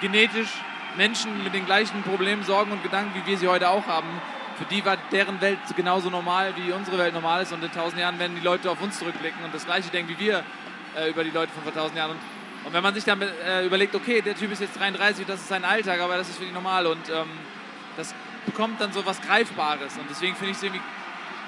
[0.00, 0.48] genetisch
[0.96, 4.08] Menschen mit den gleichen Problemen, Sorgen und Gedanken, wie wir sie heute auch haben.
[4.56, 7.52] Für die war deren Welt genauso normal, wie unsere Welt normal ist.
[7.52, 10.18] Und in tausend Jahren werden die Leute auf uns zurückblicken und das Gleiche denken wie
[10.18, 10.42] wir
[10.96, 12.12] äh, über die Leute von vor tausend Jahren.
[12.12, 12.20] Und,
[12.64, 15.48] und wenn man sich dann äh, überlegt, okay, der Typ ist jetzt 33, das ist
[15.48, 16.86] sein Alltag, aber das ist für die normal.
[16.86, 17.28] Und ähm,
[17.96, 18.14] das
[18.46, 19.96] bekommt dann so was Greifbares.
[19.96, 20.82] Und deswegen finde ich es irgendwie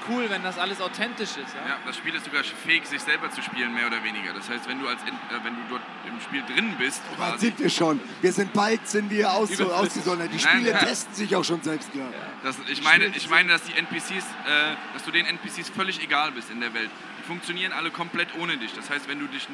[0.08, 1.54] cool, wenn das alles authentisch ist.
[1.54, 1.68] Ja?
[1.68, 4.32] Ja, das Spiel ist sogar fähig, sich selber zu spielen, mehr oder weniger.
[4.32, 5.06] Das heißt, wenn du, als, äh,
[5.42, 8.00] wenn du dort im Spiel drin bist, Was quasi, sind wir schon?
[8.20, 10.28] Wir sind bald, sind wir aus, ausgesondert.
[10.32, 10.78] Die Nein, Spiele ja.
[10.78, 12.14] testen sich auch schon selbst gerade.
[12.42, 16.32] Das, ich, meine, ich meine, dass die NPCs, äh, dass du den NPCs völlig egal
[16.32, 16.90] bist in der Welt.
[17.30, 18.72] Funktionieren alle komplett ohne dich.
[18.74, 19.46] Das heißt, wenn du dich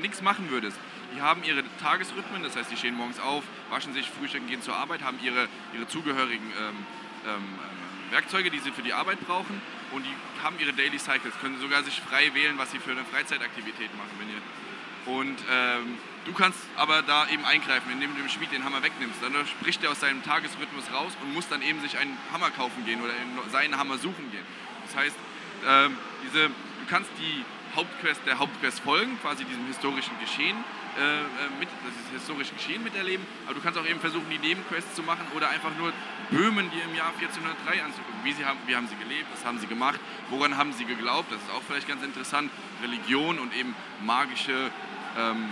[0.00, 0.78] nichts machen würdest,
[1.14, 4.74] die haben ihre Tagesrhythmen, das heißt, die stehen morgens auf, waschen sich, frühstücken, gehen zur
[4.74, 6.64] Arbeit, haben ihre, ihre zugehörigen ähm,
[7.26, 9.60] ähm, ähm, Werkzeuge, die sie für die Arbeit brauchen
[9.92, 13.04] und die haben ihre Daily Cycles, können sogar sich frei wählen, was sie für eine
[13.04, 14.16] Freizeitaktivität machen.
[14.18, 18.64] Wenn ihr, und ähm, du kannst aber da eben eingreifen, indem du dem Schmied den
[18.64, 19.22] Hammer wegnimmst.
[19.22, 22.86] Dann spricht er aus seinem Tagesrhythmus raus und muss dann eben sich einen Hammer kaufen
[22.86, 24.46] gehen oder in seinen Hammer suchen gehen.
[24.86, 25.16] Das heißt,
[25.66, 26.50] ähm, diese,
[26.88, 27.44] kannst die
[27.76, 30.56] Hauptquest der Hauptquest folgen, quasi diesem historischen Geschehen,
[30.98, 31.24] äh, äh,
[31.60, 35.26] mit, das historische Geschehen miterleben, aber du kannst auch eben versuchen, die Nebenquests zu machen
[35.36, 35.92] oder einfach nur
[36.30, 38.18] Böhmen, die im Jahr 1403 anzugucken.
[38.24, 41.30] Wie, sie haben, wie haben sie gelebt, was haben sie gemacht, woran haben sie geglaubt,
[41.30, 42.50] das ist auch vielleicht ganz interessant.
[42.82, 44.70] Religion und eben magische
[45.16, 45.50] ähm,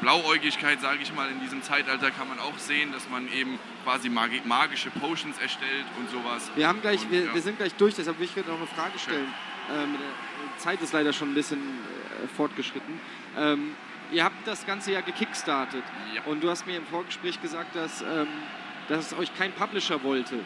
[0.00, 4.08] Blauäugigkeit, sage ich mal, in diesem Zeitalter kann man auch sehen, dass man eben quasi
[4.08, 6.50] magi magische Potions erstellt und sowas.
[6.56, 7.34] Wir, haben gleich, und, wir, ja.
[7.34, 9.32] wir sind gleich durch, deshalb will ich noch eine Frage stellen.
[9.72, 13.00] Ähm, die Zeit ist leider schon ein bisschen äh, fortgeschritten.
[13.36, 13.74] Ähm,
[14.12, 15.82] ihr habt das Ganze ja gekickstartet.
[16.14, 16.22] Ja.
[16.24, 18.26] Und du hast mir im Vorgespräch gesagt, dass, ähm,
[18.88, 20.40] dass euch kein Publisher wollte.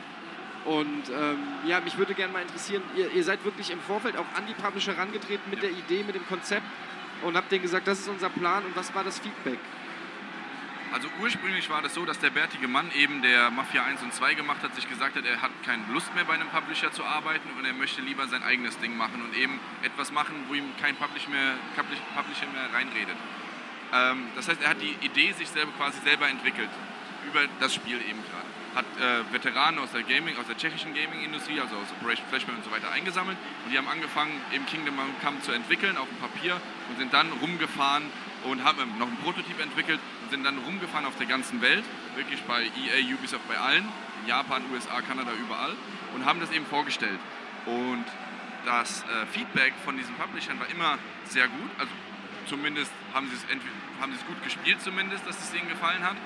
[0.65, 4.27] Und ähm, ja, mich würde gerne mal interessieren, ihr, ihr seid wirklich im Vorfeld auch
[4.37, 6.67] an die Publisher herangetreten mit der Idee, mit dem Konzept
[7.23, 9.59] und habt denen gesagt, das ist unser Plan und was war das Feedback?
[10.93, 14.35] Also ursprünglich war das so, dass der bärtige Mann eben, der Mafia 1 und 2
[14.35, 17.49] gemacht hat, sich gesagt hat, er hat keine Lust mehr bei einem Publisher zu arbeiten
[17.59, 20.97] und er möchte lieber sein eigenes Ding machen und eben etwas machen, wo ihm kein
[20.97, 23.17] Publisher mehr, Publish- Publisher mehr reinredet.
[23.93, 26.71] Ähm, das heißt, er hat die Idee sich selber quasi selber entwickelt
[27.27, 28.49] über das Spiel eben gerade.
[28.75, 32.65] Hat äh, Veteranen aus der Gaming, aus der tschechischen Gaming-Industrie, also aus Operation Flashman und
[32.65, 36.61] so weiter eingesammelt und die haben angefangen, eben Kingdom Come zu entwickeln auf dem Papier
[36.89, 38.05] und sind dann rumgefahren
[38.45, 41.85] und haben noch einen Prototyp entwickelt und sind dann rumgefahren auf der ganzen Welt,
[42.17, 43.85] wirklich bei EA, Ubisoft, bei allen,
[44.23, 45.75] in Japan, USA, Kanada, überall
[46.15, 47.19] und haben das eben vorgestellt.
[47.67, 48.05] Und
[48.65, 51.91] das äh, Feedback von diesen Publishern war immer sehr gut, also
[52.47, 56.17] zumindest haben sie es, gut gespielt zumindest, dass es denen gefallen hat.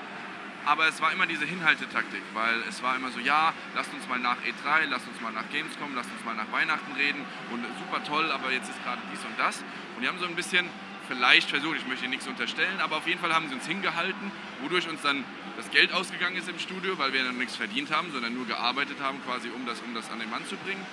[0.65, 4.19] Aber es war immer diese Hinhaltetaktik, weil es war immer so, ja, lasst uns mal
[4.19, 7.19] nach E3, lasst uns mal nach Gamescom, lasst uns mal nach Weihnachten reden
[7.51, 9.61] und super toll, aber jetzt ist gerade dies und das.
[9.95, 10.69] Und die haben so ein bisschen
[11.07, 14.31] vielleicht versucht, ich möchte nichts unterstellen, aber auf jeden Fall haben sie uns hingehalten,
[14.61, 15.23] wodurch uns dann
[15.57, 18.97] das Geld ausgegangen ist im Studio, weil wir dann nichts verdient haben, sondern nur gearbeitet
[19.01, 20.83] haben, quasi um das, um das an den Mann zu bringen.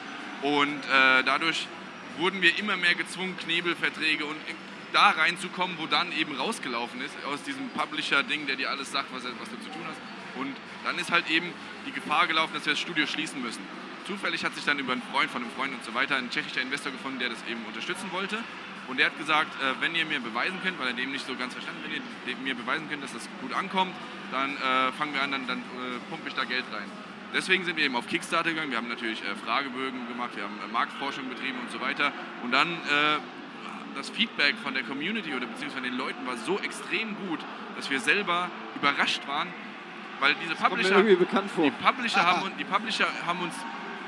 [0.43, 1.67] Und äh, dadurch
[2.19, 4.37] wurden wir immer mehr gezwungen, Knebelverträge und
[4.93, 9.25] da reinzukommen, wo dann eben rausgelaufen ist, aus diesem Publisher-Ding, der dir alles sagt, was,
[9.25, 10.01] was du zu tun hast.
[10.39, 10.55] Und
[10.85, 11.53] dann ist halt eben
[11.87, 13.63] die Gefahr gelaufen, dass wir das Studio schließen müssen.
[14.07, 16.61] Zufällig hat sich dann über einen Freund von einem Freund und so weiter ein tschechischer
[16.61, 18.39] Investor gefunden, der das eben unterstützen wollte.
[18.91, 21.37] Und der hat gesagt, äh, wenn ihr mir beweisen könnt, weil er dem nicht so
[21.37, 21.93] ganz verstanden, wenn
[22.33, 23.95] ihr mir beweisen könnt, dass das gut ankommt,
[24.33, 25.63] dann äh, fangen wir an, dann, dann äh,
[26.11, 26.91] pumpe ich da Geld rein.
[27.33, 28.73] Deswegen sind wir eben auf Kickstarter gegangen.
[28.73, 32.13] Wir haben natürlich äh, Fragebögen gemacht, wir haben äh, Marktforschung betrieben und so weiter.
[32.43, 32.69] Und dann
[33.95, 37.39] das Feedback von der Community oder beziehungsweise den Leuten war so extrem gut,
[37.77, 39.49] dass wir selber überrascht waren,
[40.21, 40.97] weil diese Publisher.
[41.67, 43.55] Die, Publisher haben, uns- die Publisher haben uns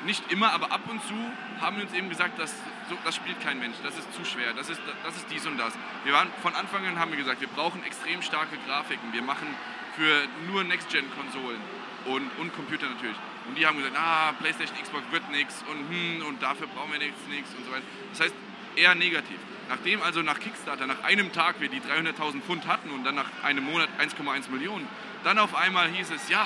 [0.07, 1.15] nicht immer, aber ab und zu
[1.61, 2.55] haben uns eben gesagt, dass
[2.93, 5.59] so, das spielt kein Mensch, das ist zu schwer, das ist, das ist dies und
[5.59, 5.73] das.
[6.05, 9.49] Wir waren von Anfang an haben wir gesagt, wir brauchen extrem starke Grafiken, wir machen
[9.97, 11.61] für nur Next-Gen-Konsolen
[12.07, 13.17] und, und Computer natürlich.
[13.49, 16.99] Und die haben gesagt, ah, PlayStation, Xbox wird nichts und hm, und dafür brauchen wir
[16.99, 17.85] nichts, nichts und so weiter.
[18.13, 18.35] Das heißt,
[18.77, 19.39] eher negativ.
[19.69, 23.29] Nachdem also nach Kickstarter, nach einem Tag wir die 300.000 Pfund hatten und dann nach
[23.43, 24.87] einem Monat 1,1 Millionen,
[25.25, 26.45] dann auf einmal hieß es, ja,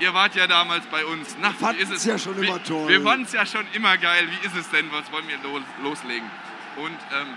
[0.00, 1.36] ihr wart ja damals bei uns.
[1.40, 2.88] Na, wie ist Fanden's ja schon immer toll.
[2.88, 4.28] Wir fanden es ja schon immer geil.
[4.30, 4.90] Wie ist es denn?
[4.92, 6.30] Was wollen wir los, loslegen?
[6.76, 7.28] Und ähm,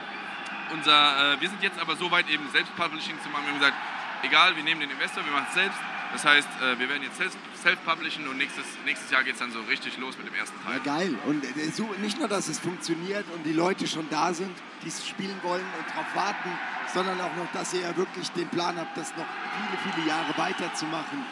[0.74, 3.44] unser, äh, wir sind jetzt aber so weit, eben Selbst-Publishing zu machen.
[3.46, 3.78] Wir haben gesagt,
[4.24, 5.80] egal, wir nehmen den Investor, wir machen es selbst.
[6.14, 9.52] Das heißt, äh, wir werden jetzt selbst- self-publishen und nächstes, nächstes Jahr geht es dann
[9.52, 10.74] so richtig los mit dem ersten Teil.
[10.78, 11.16] Ja, geil.
[11.26, 15.08] Und äh, nicht nur, dass es funktioniert und die Leute schon da sind, die es
[15.08, 16.50] spielen wollen und darauf warten,
[16.94, 20.34] sondern auch noch, dass ihr ja wirklich den Plan habt, das noch viele, viele Jahre
[20.38, 21.24] weiterzumachen.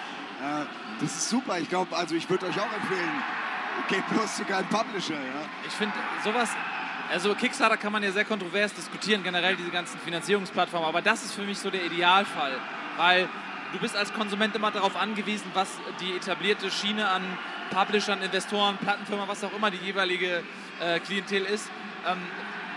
[1.00, 1.58] Das ist super.
[1.60, 3.24] Ich glaube, also ich würde euch auch empfehlen,
[3.88, 5.14] geht bloß sogar ein Publisher.
[5.14, 5.46] Ja?
[5.66, 5.94] Ich finde
[6.24, 6.50] sowas,
[7.12, 11.34] also Kickstarter kann man ja sehr kontrovers diskutieren, generell diese ganzen Finanzierungsplattformen, aber das ist
[11.34, 12.58] für mich so der Idealfall,
[12.98, 13.30] weil
[13.72, 15.70] du bist als Konsument immer darauf angewiesen, was
[16.02, 17.24] die etablierte Schiene an
[17.72, 20.44] Publishern, Investoren, Plattenfirmen, was auch immer die jeweilige
[20.80, 21.70] äh, Klientel ist.
[22.08, 22.18] Ähm,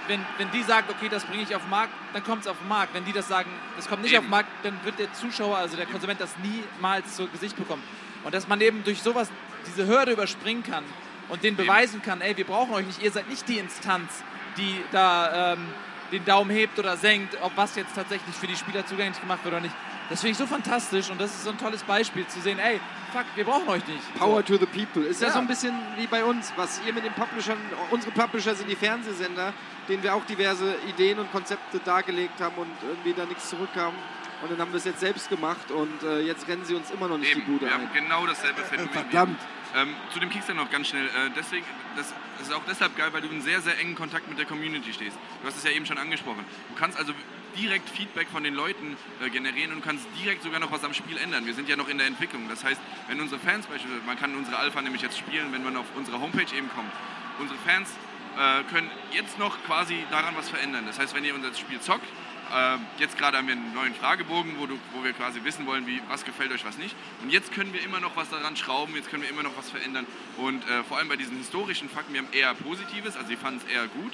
[0.09, 2.59] wenn, wenn die sagt, okay, das bringe ich auf den Markt, dann kommt es auf
[2.59, 2.95] den Markt.
[2.95, 4.19] Wenn die das sagen, das kommt nicht Eben.
[4.21, 7.83] auf den Markt, dann wird der Zuschauer, also der Konsument, das niemals zu Gesicht bekommen.
[8.25, 9.31] Und dass man eben durch sowas
[9.67, 10.85] diese Hürde überspringen kann,
[11.33, 14.23] und denen beweisen kann, ey, wir brauchen euch nicht, ihr seid nicht die Instanz,
[14.59, 15.67] die da ähm,
[16.11, 19.55] den Daumen hebt oder senkt, ob was jetzt tatsächlich für die Spieler zugänglich gemacht wird
[19.55, 19.75] oder nicht.
[20.13, 22.79] Das finde ich so fantastisch und das ist so ein tolles Beispiel zu sehen, ey,
[23.15, 24.15] fuck, wir brauchen euch nicht.
[24.19, 25.03] Power to the people.
[25.09, 25.29] Ist ja.
[25.29, 25.33] Ja.
[25.33, 27.57] so ein bisschen wie bei uns, was ihr mit den Publishern,
[27.91, 29.55] unsere Publisher sind die Fernsehsender,
[29.89, 33.95] denen wir auch diverse Ideen und Konzepte dargelegt haben und irgendwie da nichts zurückkam.
[34.43, 37.09] Und dann haben wir es jetzt selbst gemacht und äh, jetzt rennen sie uns immer
[37.09, 37.81] noch nicht Eben, die Bude wir ein.
[37.81, 38.93] haben genau dasselbe Phänomen.
[38.93, 39.41] Verdammt.
[39.75, 41.07] Ähm, zu dem Kickstarter noch ganz schnell.
[41.07, 41.65] Äh, deswegen,
[41.97, 44.45] das, das ist auch deshalb geil, weil du in sehr, sehr engen Kontakt mit der
[44.45, 45.17] Community stehst.
[45.41, 46.45] Du hast es ja eben schon angesprochen.
[46.69, 47.15] Du kannst also
[47.57, 51.17] direkt Feedback von den Leuten äh, generieren und kannst direkt sogar noch was am Spiel
[51.17, 51.47] ändern.
[51.47, 52.49] Wir sind ja noch in der Entwicklung.
[52.49, 55.77] Das heißt, wenn unsere Fans beispielsweise, man kann unsere Alpha nämlich jetzt spielen, wenn man
[55.77, 56.93] auf unsere Homepage eben kommt.
[57.39, 57.91] Unsere Fans
[58.37, 60.85] äh, können jetzt noch quasi daran was verändern.
[60.87, 62.07] Das heißt, wenn ihr unser Spiel zockt,
[62.53, 65.87] äh, jetzt gerade haben wir einen neuen Fragebogen, wo, du, wo wir quasi wissen wollen,
[65.87, 66.95] wie, was gefällt euch, was nicht.
[67.23, 69.71] Und jetzt können wir immer noch was daran schrauben, jetzt können wir immer noch was
[69.71, 70.07] verändern.
[70.37, 73.61] Und äh, vor allem bei diesen historischen Fakten, wir haben eher Positives, also sie fanden
[73.65, 74.13] es eher gut.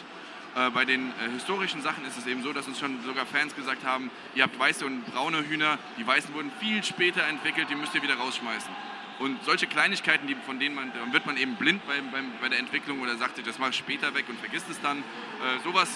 [0.58, 3.54] Äh, bei den äh, historischen Sachen ist es eben so, dass uns schon sogar Fans
[3.54, 7.76] gesagt haben, ihr habt weiße und braune Hühner, die weißen wurden viel später entwickelt, die
[7.76, 8.70] müsst ihr wieder rausschmeißen.
[9.20, 12.48] Und solche Kleinigkeiten, die, von denen man, dann wird man eben blind beim, beim, bei
[12.48, 14.98] der Entwicklung oder sagt sich, das mache ich später weg und vergisst es dann.
[14.98, 15.02] Äh,
[15.64, 15.88] sowas,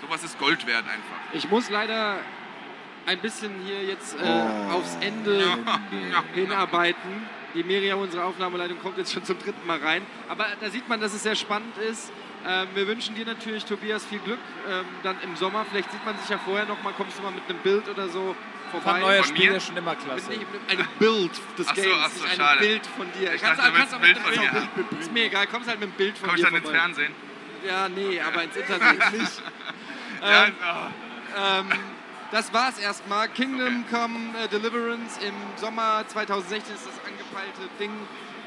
[0.00, 1.18] sowas ist Gold wert einfach.
[1.32, 2.18] Ich muss leider
[3.06, 4.72] ein bisschen hier jetzt äh, Oh.
[4.74, 5.42] aufs Ende
[6.34, 7.26] hinarbeiten.
[7.54, 10.04] Die Miriam, unsere Aufnahmeleitung, kommt jetzt schon zum dritten Mal rein.
[10.28, 12.12] Aber da sieht man, dass es sehr spannend ist.
[12.46, 14.38] Ähm, wir wünschen dir natürlich, Tobias, viel Glück.
[14.68, 17.32] Ähm, dann im Sommer, vielleicht sieht man sich ja vorher noch mal, kommst du mal
[17.32, 18.34] mit einem Bild oder so
[18.70, 18.90] vorbei.
[18.90, 20.30] Fand neuer Von Spiel ist schon immer klasse.
[20.30, 22.50] Mit, mit einem Bild des Ach so, Games, ach so, nicht schade.
[22.52, 23.34] ein Bild von dir.
[23.34, 25.00] Ich Kannst dachte, du willst ein Bild von mir Bild mitbringen.
[25.02, 26.70] Ist mir egal, kommst halt mit einem Bild von Komm ich dir dann ins.
[26.70, 27.12] Fernsehen?
[27.66, 29.42] Ja, nee, aber ins Internet nicht.
[30.22, 31.38] Ja, Ähm, oh.
[31.38, 31.66] ähm,
[32.30, 33.28] das war's erstmal.
[33.30, 37.90] Kingdom Come äh, Deliverance im Sommer 2016 ist das angepeilte Ding.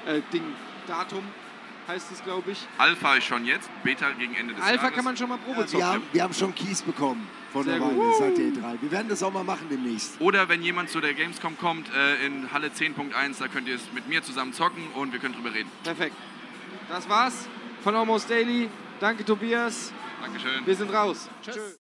[0.06, 0.44] Äh, Ding,
[0.88, 1.24] Datum
[1.88, 2.68] heißt es, glaube ich.
[2.78, 4.96] Alpha ist schon jetzt, Beta gegen Ende des Alpha Jahres.
[4.96, 5.86] kann man schon mal Probe Wir zocken.
[5.86, 7.82] haben, wir haben schon Keys bekommen von Sehr der.
[7.88, 8.82] Weile seit der E3.
[8.82, 10.20] Wir werden das auch mal machen demnächst.
[10.22, 13.82] Oder wenn jemand zu der Gamescom kommt, äh, in Halle 10.1, da könnt ihr es
[13.94, 15.70] mit mir zusammen zocken und wir können drüber reden.
[15.84, 16.16] Perfekt.
[16.90, 17.48] Das war's
[17.84, 18.70] von Almost Daily.
[19.00, 19.92] Danke, Tobias.
[20.22, 20.66] Dankeschön.
[20.66, 21.30] Wir sind raus.
[21.44, 21.78] Tschüss.